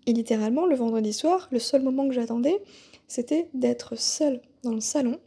Et 0.07 0.13
littéralement, 0.13 0.65
le 0.65 0.75
vendredi 0.75 1.13
soir, 1.13 1.47
le 1.51 1.59
seul 1.59 1.81
moment 1.83 2.07
que 2.07 2.13
j'attendais, 2.13 2.61
c'était 3.07 3.49
d'être 3.53 3.97
seule 3.97 4.41
dans 4.63 4.73
le 4.73 4.79
salon 4.79 5.19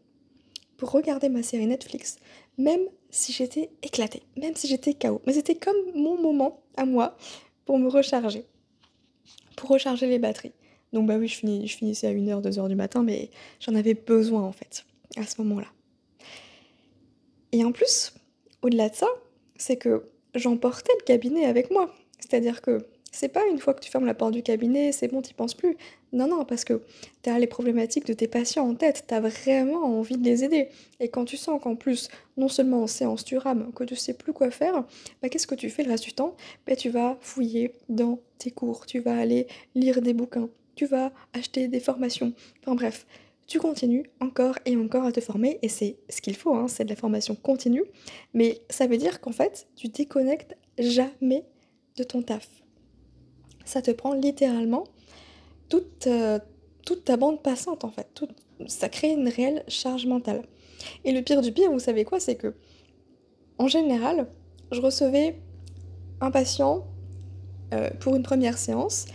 pour 0.76 0.90
regarder 0.90 1.28
ma 1.28 1.42
série 1.42 1.66
Netflix, 1.66 2.16
même 2.58 2.80
si 3.14 3.32
j'étais 3.32 3.70
éclatée, 3.82 4.22
même 4.36 4.56
si 4.56 4.66
j'étais 4.66 4.94
KO. 4.94 5.22
Mais 5.26 5.32
c'était 5.32 5.54
comme 5.54 5.76
mon 5.94 6.20
moment 6.20 6.62
à 6.76 6.84
moi 6.84 7.16
pour 7.64 7.78
me 7.78 7.88
recharger, 7.88 8.44
pour 9.56 9.70
recharger 9.70 10.08
les 10.08 10.18
batteries. 10.18 10.52
Donc 10.92 11.06
bah 11.06 11.16
oui, 11.16 11.28
je 11.28 11.38
je 11.38 11.76
finissais 11.76 12.08
à 12.08 12.10
une 12.10 12.28
heure, 12.28 12.42
deux 12.42 12.58
heures 12.58 12.68
du 12.68 12.74
matin, 12.74 13.02
mais 13.02 13.30
j'en 13.60 13.74
avais 13.74 13.94
besoin 13.94 14.42
en 14.42 14.52
fait, 14.52 14.84
à 15.16 15.24
ce 15.24 15.40
moment-là. 15.42 15.68
Et 17.52 17.64
en 17.64 17.70
plus, 17.70 18.12
au-delà 18.62 18.88
de 18.88 18.96
ça, 18.96 19.06
c'est 19.56 19.76
que 19.76 20.08
j'emportais 20.34 20.92
le 20.98 21.04
cabinet 21.04 21.46
avec 21.46 21.70
moi. 21.70 21.94
C'est-à-dire 22.18 22.62
que 22.62 22.84
c'est 23.14 23.28
pas 23.28 23.46
une 23.50 23.58
fois 23.58 23.74
que 23.74 23.80
tu 23.80 23.90
fermes 23.90 24.06
la 24.06 24.14
porte 24.14 24.32
du 24.32 24.42
cabinet, 24.42 24.90
c'est 24.92 25.08
bon, 25.08 25.22
tu 25.22 25.30
y 25.30 25.34
penses 25.34 25.54
plus. 25.54 25.76
Non, 26.12 26.26
non, 26.26 26.44
parce 26.44 26.64
que 26.64 26.82
tu 27.22 27.30
as 27.30 27.38
les 27.38 27.46
problématiques 27.46 28.06
de 28.06 28.12
tes 28.12 28.28
patients 28.28 28.68
en 28.68 28.74
tête, 28.74 29.04
tu 29.06 29.14
as 29.14 29.20
vraiment 29.20 29.84
envie 29.84 30.16
de 30.16 30.24
les 30.24 30.44
aider. 30.44 30.68
Et 31.00 31.08
quand 31.08 31.24
tu 31.24 31.36
sens 31.36 31.60
qu'en 31.62 31.76
plus, 31.76 32.08
non 32.36 32.48
seulement 32.48 32.82
en 32.82 32.86
séance 32.86 33.24
tu 33.24 33.36
rames, 33.38 33.72
que 33.72 33.84
tu 33.84 33.96
sais 33.96 34.14
plus 34.14 34.32
quoi 34.32 34.50
faire, 34.50 34.84
bah, 35.22 35.28
qu'est-ce 35.28 35.46
que 35.46 35.54
tu 35.54 35.70
fais 35.70 35.84
le 35.84 35.90
reste 35.90 36.04
du 36.04 36.12
temps? 36.12 36.36
Bah, 36.66 36.76
tu 36.76 36.90
vas 36.90 37.16
fouiller 37.20 37.72
dans 37.88 38.18
tes 38.38 38.50
cours, 38.50 38.84
tu 38.86 38.98
vas 38.98 39.16
aller 39.16 39.46
lire 39.74 40.02
des 40.02 40.12
bouquins, 40.12 40.48
tu 40.74 40.86
vas 40.86 41.12
acheter 41.32 41.68
des 41.68 41.80
formations. 41.80 42.32
Enfin 42.62 42.74
bref, 42.74 43.06
tu 43.46 43.60
continues 43.60 44.10
encore 44.20 44.58
et 44.64 44.76
encore 44.76 45.04
à 45.04 45.12
te 45.12 45.20
former 45.20 45.58
et 45.62 45.68
c'est 45.68 45.98
ce 46.08 46.20
qu'il 46.20 46.34
faut, 46.36 46.54
hein, 46.54 46.66
c'est 46.66 46.84
de 46.84 46.90
la 46.90 46.96
formation 46.96 47.36
continue. 47.36 47.84
Mais 48.32 48.60
ça 48.70 48.86
veut 48.86 48.96
dire 48.96 49.20
qu'en 49.20 49.32
fait, 49.32 49.68
tu 49.76 49.88
déconnectes 49.88 50.56
jamais 50.78 51.44
de 51.96 52.02
ton 52.02 52.22
taf. 52.22 52.63
Ça 53.64 53.82
te 53.82 53.90
prend 53.90 54.14
littéralement 54.14 54.84
toute, 55.68 56.06
euh, 56.06 56.38
toute 56.84 57.04
ta 57.04 57.16
bande 57.16 57.42
passante 57.42 57.84
en 57.84 57.90
fait. 57.90 58.24
ça 58.66 58.88
crée 58.88 59.12
une 59.12 59.28
réelle 59.28 59.64
charge 59.68 60.06
mentale. 60.06 60.42
Et 61.04 61.12
le 61.12 61.22
pire 61.22 61.40
du 61.40 61.52
pire, 61.52 61.70
vous 61.70 61.78
savez 61.78 62.04
quoi, 62.04 62.20
c'est 62.20 62.36
que 62.36 62.54
en 63.58 63.68
général, 63.68 64.26
je 64.72 64.80
recevais 64.80 65.40
un 66.20 66.30
patient 66.30 66.86
euh, 67.72 67.90
pour 68.00 68.16
une 68.16 68.22
première 68.22 68.58
séance 68.58 69.06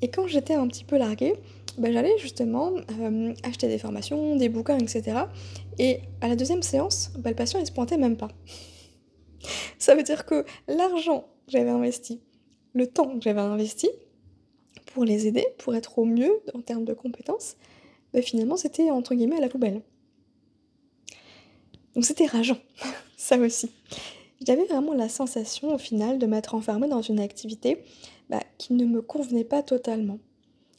et 0.00 0.08
quand 0.08 0.26
j'étais 0.26 0.54
un 0.54 0.66
petit 0.68 0.84
peu 0.84 0.98
larguée, 0.98 1.34
bah, 1.78 1.90
j'allais 1.92 2.16
justement 2.18 2.72
euh, 3.00 3.34
acheter 3.42 3.68
des 3.68 3.78
formations, 3.78 4.36
des 4.36 4.48
bouquins, 4.48 4.78
etc. 4.78 5.24
Et 5.78 6.00
à 6.20 6.28
la 6.28 6.36
deuxième 6.36 6.62
séance, 6.62 7.10
bah, 7.18 7.30
le 7.30 7.36
patient 7.36 7.58
il 7.58 7.66
se 7.66 7.72
pointait 7.72 7.96
même 7.96 8.16
pas. 8.16 8.28
Ça 9.78 9.94
veut 9.94 10.02
dire 10.02 10.24
que 10.24 10.44
l'argent 10.68 11.26
que 11.46 11.52
j'avais 11.52 11.70
investi, 11.70 12.20
le 12.74 12.86
temps 12.86 13.16
que 13.16 13.22
j'avais 13.22 13.40
investi 13.40 13.88
pour 14.86 15.04
les 15.04 15.26
aider, 15.26 15.46
pour 15.58 15.74
être 15.74 15.98
au 15.98 16.04
mieux 16.04 16.42
en 16.52 16.60
termes 16.60 16.84
de 16.84 16.94
compétences, 16.94 17.56
bah, 18.12 18.22
finalement 18.22 18.56
c'était 18.56 18.90
entre 18.90 19.14
guillemets 19.14 19.38
à 19.38 19.40
la 19.40 19.48
poubelle. 19.48 19.80
Donc 21.94 22.04
c'était 22.04 22.26
rageant, 22.26 22.58
ça 23.16 23.38
aussi. 23.38 23.70
J'avais 24.46 24.64
vraiment 24.64 24.92
la 24.92 25.08
sensation 25.08 25.74
au 25.74 25.78
final 25.78 26.18
de 26.18 26.26
m'être 26.26 26.54
enfermée 26.54 26.88
dans 26.88 27.02
une 27.02 27.20
activité 27.20 27.78
qui 28.58 28.72
ne 28.74 28.84
me 28.84 29.02
convenait 29.02 29.44
pas 29.44 29.62
totalement. 29.62 30.18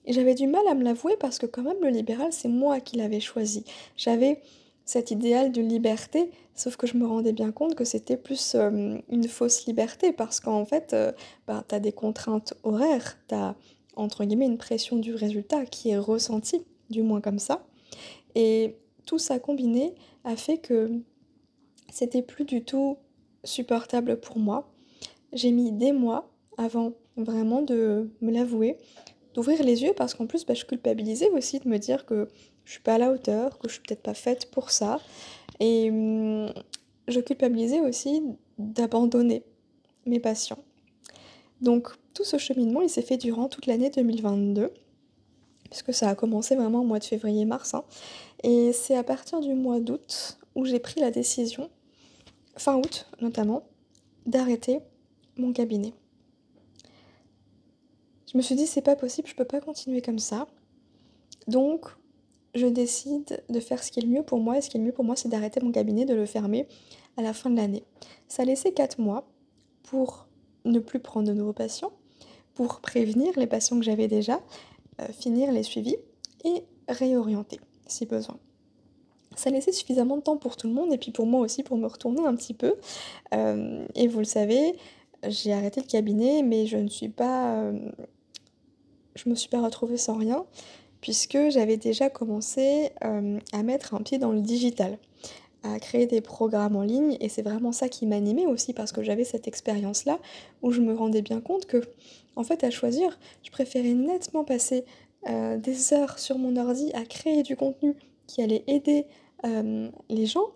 Et 0.05 0.13
j'avais 0.13 0.35
du 0.35 0.47
mal 0.47 0.67
à 0.67 0.75
me 0.75 0.83
l'avouer 0.83 1.15
parce 1.19 1.39
que 1.39 1.45
quand 1.45 1.63
même 1.63 1.81
le 1.81 1.89
libéral, 1.89 2.31
c'est 2.31 2.47
moi 2.47 2.79
qui 2.79 2.97
l'avais 2.97 3.19
choisi. 3.19 3.63
J'avais 3.97 4.41
cet 4.85 5.09
idéal 5.09 5.51
de 5.51 5.61
liberté, 5.61 6.31
sauf 6.53 6.77
que 6.77 6.85
je 6.85 6.95
me 6.95 7.05
rendais 7.05 7.33
bien 7.33 7.51
compte 7.51 7.75
que 7.75 7.83
c'était 7.83 8.17
plus 8.17 8.53
euh, 8.55 8.97
une 9.09 9.27
fausse 9.27 9.65
liberté 9.65 10.13
parce 10.13 10.39
qu'en 10.39 10.63
fait, 10.65 10.93
euh, 10.93 11.11
bah, 11.47 11.63
tu 11.67 11.75
as 11.75 11.79
des 11.79 11.91
contraintes 11.91 12.53
horaires, 12.63 13.17
tu 13.27 13.35
as 13.35 13.55
entre 13.95 14.23
guillemets 14.25 14.45
une 14.45 14.57
pression 14.57 14.97
du 14.97 15.15
résultat 15.15 15.65
qui 15.65 15.89
est 15.89 15.97
ressentie, 15.97 16.63
du 16.89 17.01
moins 17.01 17.19
comme 17.19 17.39
ça. 17.39 17.65
Et 18.35 18.75
tout 19.05 19.17
ça 19.17 19.39
combiné 19.39 19.95
a 20.23 20.35
fait 20.35 20.59
que 20.59 20.91
c'était 21.91 22.21
plus 22.21 22.45
du 22.45 22.63
tout 22.63 22.97
supportable 23.43 24.19
pour 24.19 24.37
moi. 24.37 24.71
J'ai 25.33 25.51
mis 25.51 25.71
des 25.71 25.93
mois 25.93 26.29
avant 26.57 26.93
vraiment 27.17 27.61
de 27.61 28.09
me 28.21 28.31
l'avouer, 28.31 28.77
d'ouvrir 29.33 29.63
les 29.63 29.83
yeux 29.83 29.93
parce 29.95 30.13
qu'en 30.13 30.27
plus 30.27 30.45
bah, 30.45 30.53
je 30.53 30.65
culpabilisais 30.65 31.29
aussi 31.31 31.59
de 31.59 31.67
me 31.67 31.77
dire 31.77 32.05
que 32.05 32.27
je 32.65 32.72
suis 32.72 32.81
pas 32.81 32.95
à 32.95 32.98
la 32.98 33.12
hauteur, 33.12 33.57
que 33.60 33.67
je 33.67 33.74
suis 33.74 33.81
peut-être 33.81 34.01
pas 34.01 34.13
faite 34.13 34.51
pour 34.51 34.72
ça. 34.72 35.00
Et 35.60 35.89
hum, 35.89 36.51
je 37.07 37.19
culpabilisais 37.19 37.79
aussi 37.79 38.24
d'abandonner 38.57 39.43
mes 40.05 40.19
patients. 40.19 40.60
Donc 41.62 41.89
tout 42.13 42.24
ce 42.24 42.38
cheminement, 42.38 42.81
il 42.81 42.89
s'est 42.89 43.01
fait 43.01 43.17
durant 43.17 43.48
toute 43.48 43.67
l'année 43.67 43.89
2022, 43.89 44.72
puisque 45.69 45.93
ça 45.93 46.10
a 46.10 46.15
commencé 46.15 46.55
vraiment 46.55 46.81
au 46.81 46.86
mois 46.86 47.00
de 47.00 47.03
février-mars. 47.03 47.74
Hein. 47.74 47.84
Et 48.43 48.74
c'est 48.74 48.95
à 48.95 49.03
partir 49.03 49.39
du 49.39 49.53
mois 49.53 49.79
d'août 49.79 50.38
où 50.55 50.65
j'ai 50.65 50.79
pris 50.79 51.01
la 51.01 51.12
décision, 51.12 51.69
fin 52.57 52.75
août 52.77 53.07
notamment, 53.22 53.63
d'arrêter 54.25 54.79
mon 55.38 55.53
cabinet. 55.53 55.93
Je 58.31 58.38
me 58.38 58.41
suis 58.41 58.55
dit, 58.55 58.67
c'est 58.67 58.81
pas 58.81 58.95
possible, 58.95 59.27
je 59.27 59.36
peux 59.36 59.45
pas 59.45 59.62
continuer 59.62 60.01
comme 60.01 60.19
ça. 60.19 60.48
Donc, 61.48 61.86
je 62.55 62.67
décide 62.67 63.43
de 63.50 63.59
faire 63.59 63.83
ce 63.83 63.91
qui 63.91 64.00
est 64.00 64.03
le 64.03 64.09
mieux 64.09 64.24
pour 64.24 64.39
moi. 64.39 64.57
Et 64.57 64.62
ce 64.62 64.69
qui 64.69 64.77
est 64.77 64.79
le 64.79 64.85
mieux 64.85 64.93
pour 64.93 65.05
moi, 65.05 65.15
c'est 65.15 65.29
d'arrêter 65.29 65.59
mon 65.62 65.71
cabinet, 65.71 66.05
de 66.05 66.13
le 66.13 66.25
fermer 66.25 66.67
à 67.17 67.21
la 67.21 67.33
fin 67.33 67.50
de 67.50 67.57
l'année. 67.57 67.83
Ça 68.27 68.43
a 68.43 68.45
laissé 68.45 68.74
4 68.74 69.00
mois 69.00 69.27
pour 69.83 70.27
ne 70.63 70.79
plus 70.79 71.00
prendre 71.00 71.27
de 71.27 71.33
nouveaux 71.33 71.53
patients, 71.53 71.91
pour 72.55 72.79
prévenir 72.79 73.38
les 73.38 73.47
patients 73.47 73.77
que 73.77 73.85
j'avais 73.85 74.07
déjà, 74.07 74.41
euh, 75.01 75.07
finir 75.12 75.51
les 75.51 75.63
suivis 75.63 75.97
et 76.43 76.63
réorienter 76.88 77.59
si 77.88 78.05
besoin. 78.05 78.38
Ça 79.35 79.50
laissait 79.50 79.74
suffisamment 79.74 80.17
de 80.17 80.21
temps 80.21 80.38
pour 80.38 80.55
tout 80.55 80.67
le 80.67 80.74
monde 80.74 80.93
et 80.93 80.97
puis 80.97 81.12
pour 81.12 81.27
moi 81.27 81.41
aussi 81.41 81.62
pour 81.62 81.77
me 81.77 81.88
retourner 81.88 82.25
un 82.25 82.35
petit 82.35 82.53
peu. 82.53 82.75
Euh, 83.33 83.85
et 83.93 84.07
vous 84.07 84.19
le 84.19 84.25
savez, 84.25 84.75
j'ai 85.27 85.51
arrêté 85.51 85.81
le 85.81 85.88
cabinet, 85.88 86.41
mais 86.41 86.65
je 86.65 86.77
ne 86.77 86.88
suis 86.88 87.09
pas 87.09 87.57
euh, 87.57 87.91
je 89.15 89.29
me 89.29 89.35
suis 89.35 89.50
pas 89.50 89.62
retrouvée 89.62 89.97
sans 89.97 90.15
rien, 90.15 90.45
puisque 91.05 91.38
j'avais 91.50 91.77
déjà 91.77 92.09
commencé 92.09 92.89
euh, 93.03 93.38
à 93.53 93.62
mettre 93.62 93.93
un 93.93 94.01
pied 94.01 94.17
dans 94.17 94.31
le 94.31 94.41
digital, 94.41 94.97
à 95.62 95.79
créer 95.79 96.07
des 96.07 96.19
programmes 96.19 96.75
en 96.75 96.81
ligne, 96.81 97.15
et 97.19 97.29
c'est 97.29 97.43
vraiment 97.43 97.71
ça 97.71 97.89
qui 97.89 98.07
m'animait 98.07 98.47
aussi, 98.47 98.74
parce 98.74 98.91
que 98.91 99.03
j'avais 99.03 99.24
cette 99.24 99.47
expérience-là, 99.47 100.17
où 100.63 100.71
je 100.71 100.81
me 100.81 100.95
rendais 100.95 101.21
bien 101.21 101.41
compte 101.41 101.67
que, 101.67 101.83
en 102.35 102.43
fait, 102.43 102.63
à 102.63 102.71
choisir, 102.71 103.19
je 103.43 103.51
préférais 103.51 103.93
nettement 103.93 104.43
passer 104.43 104.83
euh, 105.29 105.57
des 105.57 105.93
heures 105.93 106.17
sur 106.17 106.39
mon 106.39 106.57
ordi 106.57 106.91
à 106.95 107.05
créer 107.05 107.43
du 107.43 107.55
contenu 107.55 107.93
qui 108.25 108.41
allait 108.41 108.63
aider 108.65 109.05
euh, 109.45 109.91
les 110.09 110.25
gens, 110.25 110.47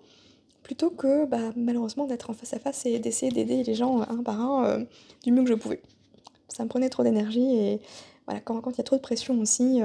plutôt 0.64 0.90
que 0.90 1.28
bah, 1.28 1.52
malheureusement 1.58 2.08
d'être 2.08 2.32
en 2.32 2.34
face 2.34 2.56
à 2.56 2.60
face 2.60 2.88
et 2.88 2.98
d'essayer 2.98 3.32
d'aider 3.32 3.62
les 3.62 3.76
gens 3.76 4.02
un 4.02 4.24
par 4.24 4.42
un 4.42 4.86
du 5.24 5.32
mieux 5.32 5.44
que 5.44 5.50
je 5.50 5.54
pouvais. 5.54 5.84
Ça 6.48 6.64
me 6.64 6.70
prenait 6.70 6.90
trop 6.90 7.04
d'énergie 7.04 7.56
et 7.56 7.82
voilà, 8.26 8.42
quand, 8.42 8.60
il 8.72 8.78
y 8.80 8.82
a 8.82 8.84
trop 8.84 8.96
de 8.96 9.02
pression 9.02 9.40
aussi, 9.40 9.82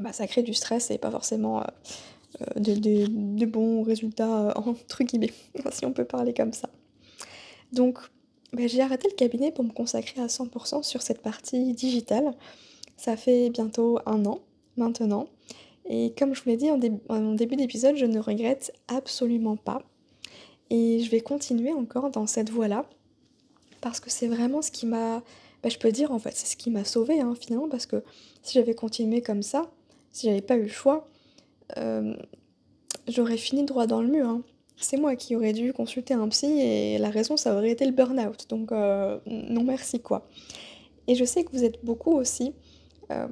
bah, 0.00 0.12
ça 0.12 0.26
crée 0.26 0.42
du 0.42 0.54
stress 0.54 0.90
et 0.90 0.98
pas 0.98 1.10
forcément 1.10 1.60
euh, 1.60 1.64
euh, 2.40 2.60
de, 2.60 3.46
bons 3.46 3.82
résultats, 3.82 4.52
entre 4.56 5.04
guillemets, 5.04 5.32
si 5.72 5.86
on 5.86 5.92
peut 5.92 6.04
parler 6.04 6.34
comme 6.34 6.52
ça. 6.52 6.68
Donc, 7.72 7.98
bah, 8.52 8.66
j'ai 8.66 8.80
arrêté 8.80 9.08
le 9.08 9.14
cabinet 9.14 9.52
pour 9.52 9.64
me 9.64 9.70
consacrer 9.70 10.20
à 10.20 10.26
100% 10.26 10.82
sur 10.82 11.02
cette 11.02 11.22
partie 11.22 11.72
digitale. 11.72 12.32
Ça 12.96 13.16
fait 13.16 13.50
bientôt 13.50 13.98
un 14.06 14.24
an 14.26 14.40
maintenant. 14.76 15.28
Et 15.88 16.14
comme 16.18 16.34
je 16.34 16.42
vous 16.42 16.50
l'ai 16.50 16.56
dit 16.56 16.70
en, 16.70 16.78
en 17.08 17.34
début 17.34 17.56
d'épisode, 17.56 17.96
je 17.96 18.06
ne 18.06 18.18
regrette 18.18 18.72
absolument 18.88 19.56
pas. 19.56 19.82
Et 20.68 21.00
je 21.00 21.10
vais 21.10 21.20
continuer 21.20 21.72
encore 21.72 22.10
dans 22.10 22.26
cette 22.26 22.50
voie-là. 22.50 22.84
Parce 23.80 23.98
que 23.98 24.10
c'est 24.10 24.28
vraiment 24.28 24.62
ce 24.62 24.70
qui 24.70 24.86
m'a 24.86 25.22
bah, 25.62 25.68
je 25.68 25.78
peux 25.78 25.92
dire 25.92 26.10
en 26.12 26.18
fait, 26.18 26.34
c'est 26.34 26.46
ce 26.46 26.56
qui 26.56 26.70
m'a 26.70 26.84
sauvée 26.84 27.20
hein, 27.20 27.34
finalement, 27.38 27.68
parce 27.68 27.86
que 27.86 28.02
si 28.42 28.54
j'avais 28.54 28.74
continué 28.74 29.20
comme 29.20 29.42
ça, 29.42 29.70
si 30.10 30.26
j'avais 30.26 30.40
pas 30.40 30.56
eu 30.56 30.62
le 30.62 30.68
choix, 30.68 31.08
euh, 31.78 32.14
j'aurais 33.08 33.36
fini 33.36 33.64
droit 33.64 33.86
dans 33.86 34.02
le 34.02 34.08
mur. 34.08 34.28
Hein. 34.28 34.42
C'est 34.76 34.96
moi 34.96 35.14
qui 35.16 35.36
aurais 35.36 35.52
dû 35.52 35.72
consulter 35.72 36.14
un 36.14 36.28
psy 36.28 36.46
et 36.46 36.98
la 36.98 37.10
raison, 37.10 37.36
ça 37.36 37.54
aurait 37.54 37.70
été 37.70 37.84
le 37.84 37.92
burn-out. 37.92 38.46
Donc, 38.48 38.72
euh, 38.72 39.18
non 39.26 39.62
merci 39.62 40.00
quoi. 40.00 40.26
Et 41.06 41.14
je 41.14 41.24
sais 41.24 41.44
que 41.44 41.50
vous 41.52 41.64
êtes 41.64 41.84
beaucoup 41.84 42.12
aussi 42.12 42.54
euh, 43.10 43.26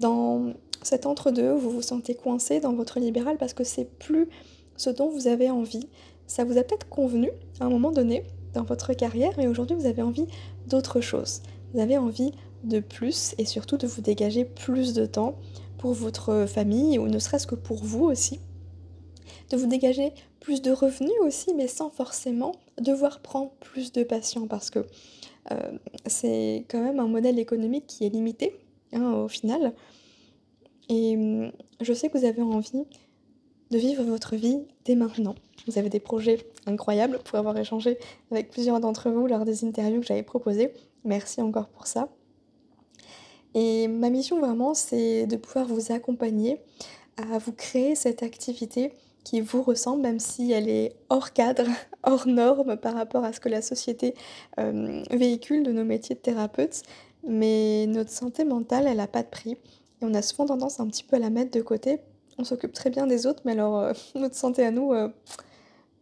dans 0.00 0.54
cet 0.82 1.06
entre-deux, 1.06 1.52
vous 1.52 1.70
vous 1.70 1.82
sentez 1.82 2.14
coincé 2.14 2.58
dans 2.60 2.72
votre 2.72 2.98
libéral 2.98 3.36
parce 3.36 3.54
que 3.54 3.64
c'est 3.64 3.84
plus 3.84 4.28
ce 4.76 4.90
dont 4.90 5.08
vous 5.08 5.28
avez 5.28 5.50
envie. 5.50 5.88
Ça 6.26 6.44
vous 6.44 6.58
a 6.58 6.62
peut-être 6.62 6.88
convenu 6.88 7.30
à 7.60 7.66
un 7.66 7.70
moment 7.70 7.90
donné 7.90 8.24
dans 8.54 8.62
votre 8.62 8.94
carrière, 8.94 9.32
mais 9.36 9.46
aujourd'hui 9.46 9.76
vous 9.76 9.86
avez 9.86 10.02
envie 10.02 10.26
d'autre 10.66 11.00
chose 11.00 11.42
vous 11.72 11.80
avez 11.80 11.98
envie 11.98 12.32
de 12.64 12.80
plus 12.80 13.34
et 13.38 13.44
surtout 13.44 13.76
de 13.76 13.86
vous 13.86 14.02
dégager 14.02 14.44
plus 14.44 14.92
de 14.92 15.06
temps 15.06 15.36
pour 15.80 15.94
votre 15.94 16.44
famille 16.46 16.98
ou 16.98 17.08
ne 17.08 17.18
serait-ce 17.18 17.46
que 17.46 17.54
pour 17.54 17.82
vous 17.82 18.04
aussi. 18.04 18.38
De 19.48 19.56
vous 19.56 19.66
dégager 19.66 20.12
plus 20.38 20.60
de 20.60 20.70
revenus 20.70 21.18
aussi, 21.22 21.54
mais 21.54 21.68
sans 21.68 21.88
forcément 21.88 22.52
devoir 22.78 23.20
prendre 23.20 23.50
plus 23.60 23.90
de 23.90 24.02
patients 24.02 24.46
parce 24.46 24.68
que 24.68 24.84
euh, 25.50 25.78
c'est 26.04 26.66
quand 26.68 26.82
même 26.82 27.00
un 27.00 27.08
modèle 27.08 27.38
économique 27.38 27.86
qui 27.86 28.04
est 28.04 28.10
limité 28.10 28.60
hein, 28.92 29.14
au 29.14 29.28
final. 29.28 29.72
Et 30.90 31.16
hum, 31.16 31.50
je 31.80 31.92
sais 31.94 32.10
que 32.10 32.18
vous 32.18 32.26
avez 32.26 32.42
envie 32.42 32.84
de 33.70 33.78
vivre 33.78 34.02
votre 34.04 34.36
vie 34.36 34.58
dès 34.84 34.96
maintenant. 34.96 35.34
Vous 35.66 35.78
avez 35.78 35.88
des 35.88 36.00
projets 36.00 36.46
incroyables 36.66 37.20
pour 37.24 37.38
avoir 37.38 37.56
échangé 37.56 37.96
avec 38.30 38.50
plusieurs 38.50 38.80
d'entre 38.80 39.08
vous 39.08 39.26
lors 39.26 39.46
des 39.46 39.64
interviews 39.64 40.00
que 40.00 40.06
j'avais 40.06 40.22
proposées. 40.22 40.74
Merci 41.04 41.40
encore 41.40 41.68
pour 41.68 41.86
ça. 41.86 42.10
Et 43.54 43.88
ma 43.88 44.10
mission 44.10 44.40
vraiment, 44.40 44.74
c'est 44.74 45.26
de 45.26 45.36
pouvoir 45.36 45.66
vous 45.66 45.92
accompagner 45.92 46.60
à 47.16 47.38
vous 47.38 47.52
créer 47.52 47.94
cette 47.94 48.22
activité 48.22 48.92
qui 49.24 49.40
vous 49.40 49.62
ressemble, 49.62 50.02
même 50.02 50.18
si 50.18 50.52
elle 50.52 50.68
est 50.68 50.96
hors 51.08 51.32
cadre, 51.32 51.66
hors 52.04 52.26
norme 52.26 52.76
par 52.76 52.94
rapport 52.94 53.24
à 53.24 53.32
ce 53.32 53.40
que 53.40 53.48
la 53.48 53.62
société 53.62 54.14
euh, 54.58 55.02
véhicule 55.10 55.62
de 55.62 55.72
nos 55.72 55.84
métiers 55.84 56.14
de 56.14 56.20
thérapeute. 56.20 56.82
Mais 57.26 57.86
notre 57.86 58.10
santé 58.10 58.44
mentale, 58.44 58.86
elle 58.86 58.96
n'a 58.96 59.06
pas 59.06 59.22
de 59.22 59.28
prix. 59.28 59.52
Et 59.52 60.02
on 60.02 60.14
a 60.14 60.22
souvent 60.22 60.46
tendance 60.46 60.80
un 60.80 60.86
petit 60.86 61.04
peu 61.04 61.16
à 61.16 61.18
la 61.18 61.28
mettre 61.28 61.50
de 61.50 61.60
côté. 61.60 61.98
On 62.38 62.44
s'occupe 62.44 62.72
très 62.72 62.88
bien 62.88 63.06
des 63.06 63.26
autres, 63.26 63.42
mais 63.44 63.52
alors 63.52 63.78
euh, 63.78 63.92
notre 64.14 64.36
santé 64.36 64.64
à 64.64 64.70
nous, 64.70 64.92
euh, 64.92 65.08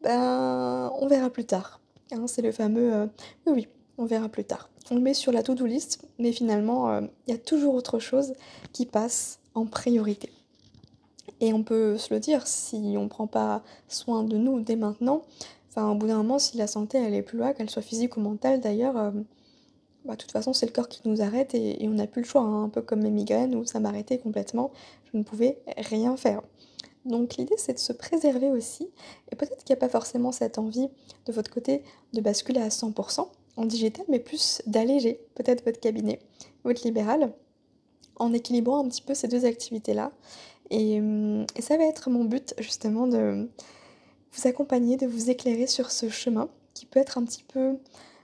ben, 0.03 0.93
on 1.01 1.09
verra 1.09 1.31
plus 1.31 1.45
tard. 1.45 1.81
Hein, 2.13 2.27
c'est 2.27 2.43
le 2.43 2.53
fameux 2.53 3.11
oui, 3.47 3.53
oui, 3.53 3.69
on 3.99 4.07
verra 4.07 4.29
plus 4.29 4.45
tard 4.45 4.71
on 4.91 4.95
le 4.95 5.01
met 5.01 5.15
sur 5.15 5.33
la 5.33 5.43
to-do 5.43 5.67
list, 5.67 6.05
mais 6.19 6.33
finalement, 6.33 6.91
euh, 6.91 7.01
il 7.27 7.33
y 7.33 7.37
a 7.37 7.39
toujours 7.39 7.75
autre 7.75 7.99
chose 7.99 8.33
qui 8.73 8.87
passe 8.87 9.39
en 9.55 9.67
priorité. 9.67 10.31
Et 11.41 11.53
on 11.53 11.63
peut 11.63 11.99
se 11.99 12.13
le 12.13 12.21
dire, 12.21 12.47
si 12.47 12.95
on 12.97 13.09
prend 13.09 13.27
pas 13.27 13.63
soin 13.87 14.25
de 14.25 14.37
nous 14.37 14.61
dès 14.61 14.77
maintenant, 14.77 15.23
enfin 15.69 15.91
au 15.91 15.95
bout 15.95 16.09
d'un 16.09 16.17
moment, 16.17 16.39
si 16.39 16.57
la 16.57 16.67
santé 16.67 16.99
elle 16.99 17.15
est 17.15 17.23
plus 17.23 17.39
loin, 17.39 17.53
qu'elle 17.53 17.71
soit 17.71 17.83
physique 17.83 18.17
ou 18.17 18.21
mentale 18.21 18.61
d'ailleurs, 18.61 18.97
euh, 18.97 19.11
bah, 20.05 20.15
de 20.15 20.19
toute 20.19 20.33
façon 20.33 20.53
c'est 20.53 20.67
le 20.67 20.73
corps 20.73 20.89
qui 20.89 21.01
nous 21.05 21.23
arrête 21.23 21.55
et, 21.55 21.83
et 21.83 21.89
on 21.89 21.93
n'a 21.93 22.09
plus 22.09 22.23
le 22.23 22.27
choix, 22.27 22.43
hein, 22.43 22.65
un 22.65 22.69
peu 22.69 22.83
comme 22.83 23.03
mes 23.03 23.11
migraines 23.11 23.55
où 23.55 23.65
ça 23.65 23.79
m'arrêtait 23.79 24.19
complètement, 24.19 24.73
je 25.13 25.19
ne 25.19 25.23
pouvais 25.23 25.59
rien 25.77 26.17
faire. 26.17 26.43
Donc 27.05 27.37
l'idée 27.37 27.55
c'est 27.57 27.75
de 27.75 27.79
se 27.79 27.93
préserver 27.93 28.51
aussi, 28.51 28.91
et 29.31 29.37
peut-être 29.37 29.63
qu'il 29.65 29.75
n'y 29.75 29.79
a 29.79 29.81
pas 29.81 29.89
forcément 29.89 30.33
cette 30.33 30.59
envie 30.59 30.89
de 31.27 31.33
votre 31.33 31.51
côté 31.53 31.85
de 32.15 32.21
basculer 32.21 32.61
à 32.61 32.69
100% 32.69 33.29
en 33.59 33.67
digital, 33.67 34.05
mais 34.09 34.21
plus 34.21 34.63
d'alléger 34.67 35.21
peut-être 35.35 35.65
votre 35.65 35.81
cabinet, 35.81 36.21
votre 36.65 36.87
libéral, 36.87 37.33
en 38.17 38.33
équilibrant 38.33 38.85
un 38.85 38.89
petit 38.89 39.03
peu 39.03 39.15
ces 39.15 39.29
deux 39.29 39.45
activités-là. 39.45 40.13
Et, 40.71 41.01
hum, 41.01 41.45
et 41.57 41.63
ça 41.63 41.77
va 41.77 41.85
être 41.85 42.09
mon 42.09 42.25
but 42.25 42.55
justement 42.59 43.07
de 43.07 43.49
vous 44.33 44.49
accompagner, 44.49 44.97
de 44.97 45.07
vous 45.07 45.31
éclairer 45.31 45.67
sur 45.67 45.91
ce 45.91 46.09
chemin 46.09 46.49
qui 46.75 46.87
peut 46.87 47.01
être 47.01 47.19
un 47.19 47.25
petit 47.25 47.43
peu 47.43 47.77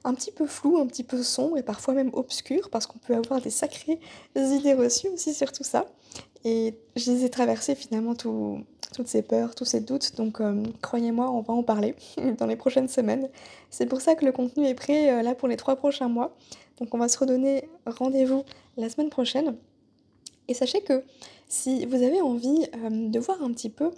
un 0.06 0.14
petit 0.14 0.30
peu 0.30 0.46
flou, 0.46 0.78
un 0.78 0.86
petit 0.86 1.02
peu 1.02 1.22
sombre 1.22 1.56
et 1.56 1.62
parfois 1.62 1.94
même 1.94 2.10
obscur 2.12 2.68
parce 2.68 2.86
qu'on 2.86 2.98
peut 2.98 3.14
avoir 3.14 3.40
des 3.40 3.50
sacrées 3.50 3.98
idées 4.36 4.74
reçues 4.74 5.08
aussi 5.08 5.32
sur 5.32 5.50
tout 5.50 5.64
ça. 5.64 5.86
Et 6.44 6.74
je 6.94 7.10
les 7.10 7.24
ai 7.24 7.30
traversées 7.30 7.74
finalement 7.74 8.14
tout, 8.14 8.62
toutes 8.94 9.08
ces 9.08 9.22
peurs, 9.22 9.54
tous 9.54 9.64
ces 9.64 9.80
doutes. 9.80 10.14
Donc 10.16 10.40
euh, 10.40 10.62
croyez-moi, 10.80 11.30
on 11.30 11.40
va 11.40 11.52
en 11.52 11.62
parler 11.62 11.94
dans 12.38 12.46
les 12.46 12.56
prochaines 12.56 12.88
semaines. 12.88 13.28
C'est 13.70 13.86
pour 13.86 14.00
ça 14.00 14.14
que 14.14 14.24
le 14.24 14.32
contenu 14.32 14.66
est 14.66 14.74
prêt 14.74 15.12
euh, 15.12 15.22
là 15.22 15.34
pour 15.34 15.48
les 15.48 15.56
trois 15.56 15.76
prochains 15.76 16.08
mois. 16.08 16.34
Donc 16.78 16.94
on 16.94 16.98
va 16.98 17.08
se 17.08 17.18
redonner 17.18 17.68
rendez-vous 17.86 18.44
la 18.76 18.88
semaine 18.88 19.10
prochaine. 19.10 19.56
Et 20.48 20.54
sachez 20.54 20.82
que 20.82 21.02
si 21.48 21.84
vous 21.86 21.96
avez 21.96 22.20
envie 22.20 22.66
euh, 22.76 23.08
de 23.08 23.18
voir 23.18 23.42
un 23.42 23.52
petit 23.52 23.70
peu 23.70 23.90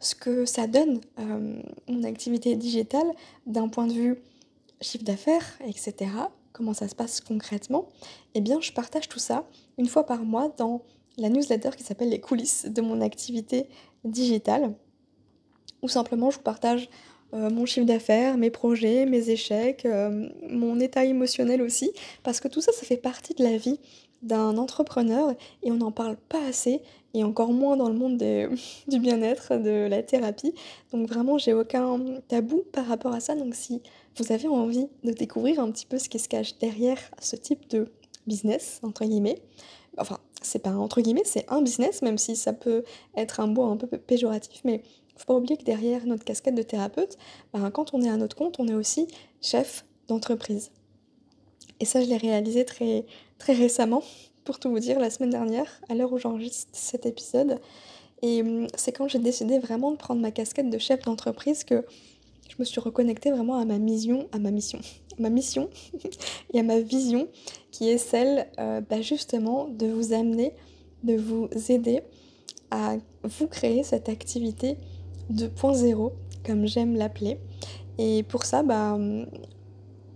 ce 0.00 0.14
que 0.14 0.44
ça 0.44 0.66
donne 0.66 1.00
mon 1.88 2.02
activité 2.02 2.56
digitale 2.56 3.06
d'un 3.46 3.68
point 3.68 3.86
de 3.86 3.92
vue 3.92 4.16
chiffre 4.80 5.04
d'affaires, 5.04 5.46
etc., 5.64 6.10
comment 6.52 6.74
ça 6.74 6.88
se 6.88 6.94
passe 6.94 7.20
concrètement, 7.20 7.86
eh 8.34 8.40
bien 8.40 8.60
je 8.60 8.72
partage 8.72 9.08
tout 9.08 9.20
ça 9.20 9.44
une 9.78 9.86
fois 9.86 10.04
par 10.04 10.24
mois 10.24 10.52
dans 10.58 10.82
la 11.18 11.28
newsletter 11.28 11.70
qui 11.76 11.82
s'appelle 11.82 12.10
les 12.10 12.20
coulisses 12.20 12.66
de 12.66 12.80
mon 12.80 13.00
activité 13.00 13.68
digitale, 14.04 14.74
ou 15.82 15.88
simplement 15.88 16.30
je 16.30 16.36
vous 16.36 16.42
partage 16.42 16.88
euh, 17.34 17.48
mon 17.48 17.64
chiffre 17.64 17.86
d'affaires, 17.86 18.36
mes 18.36 18.50
projets, 18.50 19.06
mes 19.06 19.30
échecs, 19.30 19.86
euh, 19.86 20.28
mon 20.48 20.78
état 20.80 21.04
émotionnel 21.04 21.62
aussi, 21.62 21.90
parce 22.22 22.40
que 22.40 22.48
tout 22.48 22.60
ça, 22.60 22.72
ça 22.72 22.84
fait 22.84 22.96
partie 22.98 23.34
de 23.34 23.42
la 23.42 23.56
vie 23.56 23.80
d'un 24.22 24.56
entrepreneur 24.58 25.34
et 25.62 25.72
on 25.72 25.76
n'en 25.76 25.92
parle 25.92 26.16
pas 26.28 26.44
assez, 26.44 26.82
et 27.14 27.24
encore 27.24 27.52
moins 27.52 27.76
dans 27.76 27.88
le 27.88 27.94
monde 27.94 28.18
du 28.88 28.98
bien-être, 28.98 29.56
de 29.56 29.88
la 29.88 30.02
thérapie. 30.02 30.54
Donc 30.92 31.08
vraiment, 31.08 31.38
j'ai 31.38 31.54
aucun 31.54 31.98
tabou 32.28 32.64
par 32.72 32.86
rapport 32.86 33.14
à 33.14 33.20
ça. 33.20 33.34
Donc 33.34 33.54
si 33.54 33.82
vous 34.16 34.30
avez 34.30 34.48
envie 34.48 34.88
de 35.02 35.12
découvrir 35.12 35.60
un 35.60 35.70
petit 35.70 35.86
peu 35.86 35.98
ce 35.98 36.08
qui 36.08 36.18
se 36.18 36.28
cache 36.28 36.58
derrière 36.58 36.98
ce 37.20 37.36
type 37.36 37.68
de 37.70 37.88
business, 38.26 38.80
entre 38.82 39.04
guillemets, 39.04 39.42
enfin, 39.96 40.18
c'est 40.44 40.60
pas 40.60 40.72
entre 40.72 41.00
guillemets, 41.00 41.22
c'est 41.24 41.44
un 41.48 41.62
business, 41.62 42.02
même 42.02 42.18
si 42.18 42.36
ça 42.36 42.52
peut 42.52 42.84
être 43.16 43.40
un 43.40 43.46
mot 43.46 43.64
un 43.64 43.76
peu 43.76 43.86
péjoratif, 43.86 44.60
mais 44.64 44.82
faut 45.22 45.26
pas 45.26 45.34
oublier 45.34 45.56
que 45.56 45.64
derrière 45.64 46.04
notre 46.06 46.24
casquette 46.24 46.54
de 46.54 46.62
thérapeute, 46.62 47.16
ben, 47.52 47.70
quand 47.70 47.94
on 47.94 48.02
est 48.02 48.08
à 48.08 48.16
notre 48.16 48.36
compte, 48.36 48.58
on 48.58 48.66
est 48.66 48.74
aussi 48.74 49.06
chef 49.40 49.84
d'entreprise. 50.08 50.70
Et 51.80 51.84
ça, 51.84 52.02
je 52.02 52.08
l'ai 52.08 52.16
réalisé 52.16 52.64
très, 52.64 53.06
très 53.38 53.52
récemment, 53.52 54.02
pour 54.44 54.58
tout 54.58 54.70
vous 54.70 54.80
dire, 54.80 54.98
la 54.98 55.10
semaine 55.10 55.30
dernière, 55.30 55.80
à 55.88 55.94
l'heure 55.94 56.12
où 56.12 56.18
j'enregistre 56.18 56.68
cet 56.72 57.06
épisode. 57.06 57.60
Et 58.22 58.42
hum, 58.42 58.66
c'est 58.74 58.92
quand 58.92 59.08
j'ai 59.08 59.18
décidé 59.18 59.58
vraiment 59.58 59.92
de 59.92 59.96
prendre 59.96 60.20
ma 60.20 60.30
casquette 60.30 60.70
de 60.70 60.78
chef 60.78 61.02
d'entreprise 61.02 61.64
que 61.64 61.84
je 62.48 62.56
me 62.58 62.64
suis 62.64 62.80
reconnectée 62.80 63.30
vraiment 63.30 63.58
à 63.58 63.64
ma 63.64 63.78
mission, 63.78 64.28
à 64.32 64.38
ma 64.38 64.50
mission, 64.50 64.80
ma 65.18 65.30
mission 65.30 65.68
et 66.54 66.60
à 66.60 66.62
ma 66.62 66.80
vision 66.80 67.28
qui 67.70 67.88
est 67.88 67.98
celle 67.98 68.48
euh, 68.58 68.80
bah, 68.80 69.00
justement 69.00 69.68
de 69.68 69.86
vous 69.86 70.12
amener, 70.12 70.54
de 71.04 71.16
vous 71.16 71.48
aider 71.68 72.02
à 72.70 72.96
vous 73.24 73.46
créer 73.46 73.82
cette 73.82 74.08
activité 74.08 74.76
2.0 75.32 76.12
comme 76.44 76.66
j'aime 76.66 76.96
l'appeler. 76.96 77.38
Et 77.98 78.22
pour 78.22 78.44
ça, 78.44 78.62
bah, 78.62 78.98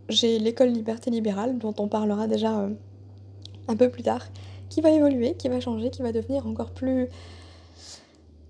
j'ai 0.08 0.38
l'école 0.38 0.68
Liberté 0.68 1.10
Libérale 1.10 1.58
dont 1.58 1.74
on 1.78 1.88
parlera 1.88 2.26
déjà 2.26 2.60
euh, 2.60 2.70
un 3.68 3.76
peu 3.76 3.90
plus 3.90 4.02
tard, 4.02 4.26
qui 4.68 4.80
va 4.80 4.90
évoluer, 4.90 5.34
qui 5.34 5.48
va 5.48 5.60
changer, 5.60 5.90
qui 5.90 6.02
va 6.02 6.12
devenir 6.12 6.46
encore 6.46 6.70
plus 6.70 7.08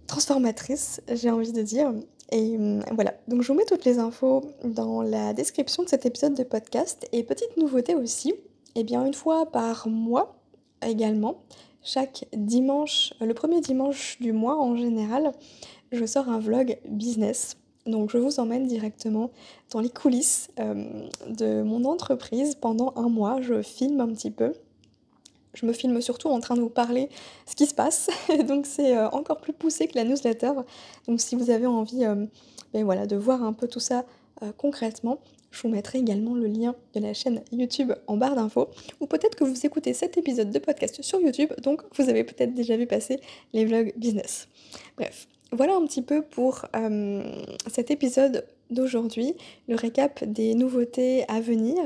transformatrice, 0.07 1.03
j'ai 1.13 1.31
envie 1.31 1.53
de 1.53 1.63
dire. 1.63 1.93
Et 2.33 2.57
hum, 2.57 2.83
voilà, 2.93 3.15
donc 3.29 3.43
je 3.43 3.49
vous 3.49 3.59
mets 3.59 3.65
toutes 3.65 3.85
les 3.85 3.99
infos 3.99 4.43
dans 4.65 5.03
la 5.03 5.33
description 5.33 5.83
de 5.83 5.89
cet 5.89 6.07
épisode 6.07 6.35
de 6.35 6.43
podcast. 6.43 7.07
Et 7.13 7.23
petite 7.23 7.57
nouveauté 7.57 7.95
aussi, 7.95 8.35
eh 8.75 8.85
bien 8.85 9.05
une 9.05 9.15
fois 9.15 9.47
par 9.47 9.89
mois 9.89 10.37
également, 10.83 11.43
chaque 11.83 12.27
dimanche, 12.37 13.15
le 13.21 13.33
premier 13.33 13.61
dimanche 13.61 14.19
du 14.21 14.33
mois 14.33 14.59
en 14.59 14.77
général, 14.77 15.33
je 15.93 16.05
sors 16.05 16.29
un 16.29 16.41
vlog 16.41 16.79
business. 16.89 17.57
Donc 17.87 18.11
je 18.11 18.19
vous 18.19 18.41
emmène 18.41 18.67
directement 18.67 19.31
dans 19.71 19.79
les 19.79 19.89
coulisses 19.89 20.51
euh, 20.59 21.09
de 21.29 21.63
mon 21.63 21.85
entreprise 21.85 22.57
pendant 22.57 22.93
un 22.97 23.09
mois. 23.09 23.41
Je 23.41 23.63
filme 23.63 24.01
un 24.01 24.09
petit 24.09 24.33
peu 24.33 24.53
je 25.57 25.67
me 25.67 25.73
filme 25.73 26.01
surtout 26.01 26.29
en 26.29 26.41
train 26.41 26.55
de 26.55 26.61
vous 26.61 26.71
parler 26.71 27.09
ce 27.47 27.57
qui 27.57 27.67
se 27.67 27.75
passe. 27.75 28.09
donc 28.47 28.67
c'est 28.67 28.97
euh, 28.97 29.09
encore 29.11 29.41
plus 29.41 29.53
poussé 29.53 29.89
que 29.89 29.97
la 29.97 30.05
newsletter. 30.05 30.53
Donc 31.09 31.21
si 31.21 31.35
vous 31.35 31.51
avez 31.51 31.67
envie 31.67 32.05
euh, 32.05 32.27
ben 32.73 32.85
voilà, 32.85 33.07
de 33.07 33.17
voir 33.17 33.43
un 33.43 33.53
peu 33.53 33.67
tout 33.67 33.81
ça 33.81 34.05
euh, 34.43 34.53
concrètement, 34.57 35.19
je 35.51 35.63
vous 35.63 35.69
mettrai 35.69 35.99
également 35.99 36.35
le 36.35 36.47
lien 36.47 36.75
de 36.95 37.01
la 37.01 37.15
chaîne 37.15 37.43
YouTube 37.51 37.93
en 38.07 38.17
barre 38.17 38.37
d'infos. 38.37 38.69
Ou 39.01 39.07
peut-être 39.07 39.35
que 39.35 39.45
vous 39.45 39.65
écoutez 39.65 39.95
cet 39.95 40.19
épisode 40.19 40.51
de 40.51 40.59
podcast 40.59 41.01
sur 41.03 41.21
YouTube, 41.21 41.53
donc 41.63 41.83
vous 41.97 42.11
avez 42.11 42.25
peut-être 42.25 42.53
déjà 42.53 42.77
vu 42.77 42.87
passer 42.87 43.19
les 43.55 43.65
vlogs 43.65 43.95
business. 43.97 44.49
Bref, 44.99 45.27
voilà 45.53 45.77
un 45.77 45.87
petit 45.87 46.03
peu 46.03 46.21
pour 46.21 46.67
cet 47.69 47.91
épisode 47.91 48.45
d'aujourd'hui, 48.71 49.35
le 49.69 49.77
récap 49.77 50.25
des 50.25 50.55
nouveautés 50.55 51.25
à 51.29 51.41
venir. 51.41 51.77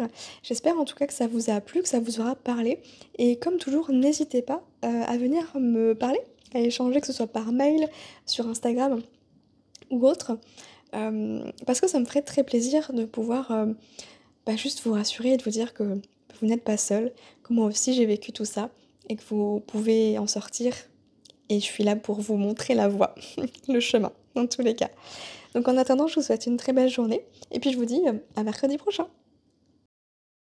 J'espère 0.42 0.78
en 0.78 0.84
tout 0.84 0.94
cas 0.94 1.06
que 1.06 1.12
ça 1.12 1.26
vous 1.26 1.50
a 1.50 1.60
plu, 1.60 1.82
que 1.82 1.88
ça 1.88 2.00
vous 2.00 2.20
aura 2.20 2.34
parlé. 2.34 2.78
Et 3.18 3.36
comme 3.36 3.58
toujours, 3.58 3.90
n'hésitez 3.90 4.42
pas 4.42 4.62
euh, 4.84 5.02
à 5.06 5.16
venir 5.16 5.50
me 5.58 5.94
parler, 5.94 6.20
à 6.54 6.60
échanger, 6.60 7.00
que 7.00 7.06
ce 7.06 7.12
soit 7.12 7.26
par 7.26 7.52
mail, 7.52 7.88
sur 8.26 8.48
Instagram 8.48 9.00
ou 9.90 10.06
autre. 10.06 10.38
Euh, 10.94 11.50
parce 11.66 11.80
que 11.80 11.88
ça 11.88 12.00
me 12.00 12.04
ferait 12.04 12.22
très 12.22 12.42
plaisir 12.42 12.92
de 12.92 13.04
pouvoir 13.04 13.50
euh, 13.52 13.66
bah, 14.46 14.56
juste 14.56 14.82
vous 14.84 14.92
rassurer 14.92 15.34
et 15.34 15.36
de 15.36 15.42
vous 15.42 15.50
dire 15.50 15.74
que 15.74 15.84
vous 15.84 16.46
n'êtes 16.46 16.64
pas 16.64 16.76
seul, 16.76 17.12
que 17.42 17.52
moi 17.52 17.66
aussi 17.66 17.94
j'ai 17.94 18.06
vécu 18.06 18.32
tout 18.32 18.44
ça 18.44 18.70
et 19.08 19.16
que 19.16 19.22
vous 19.28 19.60
pouvez 19.66 20.18
en 20.18 20.26
sortir. 20.26 20.74
Et 21.48 21.58
je 21.58 21.64
suis 21.64 21.84
là 21.84 21.96
pour 21.96 22.20
vous 22.20 22.36
montrer 22.36 22.74
la 22.74 22.88
voie, 22.88 23.14
le 23.68 23.80
chemin, 23.80 24.12
dans 24.34 24.46
tous 24.46 24.62
les 24.62 24.74
cas. 24.74 24.90
Donc 25.54 25.68
en 25.68 25.76
attendant, 25.76 26.06
je 26.06 26.16
vous 26.16 26.22
souhaite 26.22 26.46
une 26.46 26.56
très 26.56 26.72
belle 26.72 26.88
journée 26.88 27.24
et 27.50 27.60
puis 27.60 27.72
je 27.72 27.78
vous 27.78 27.84
dis 27.84 28.02
euh, 28.06 28.12
à 28.36 28.42
mercredi 28.42 28.76
prochain. 28.78 29.06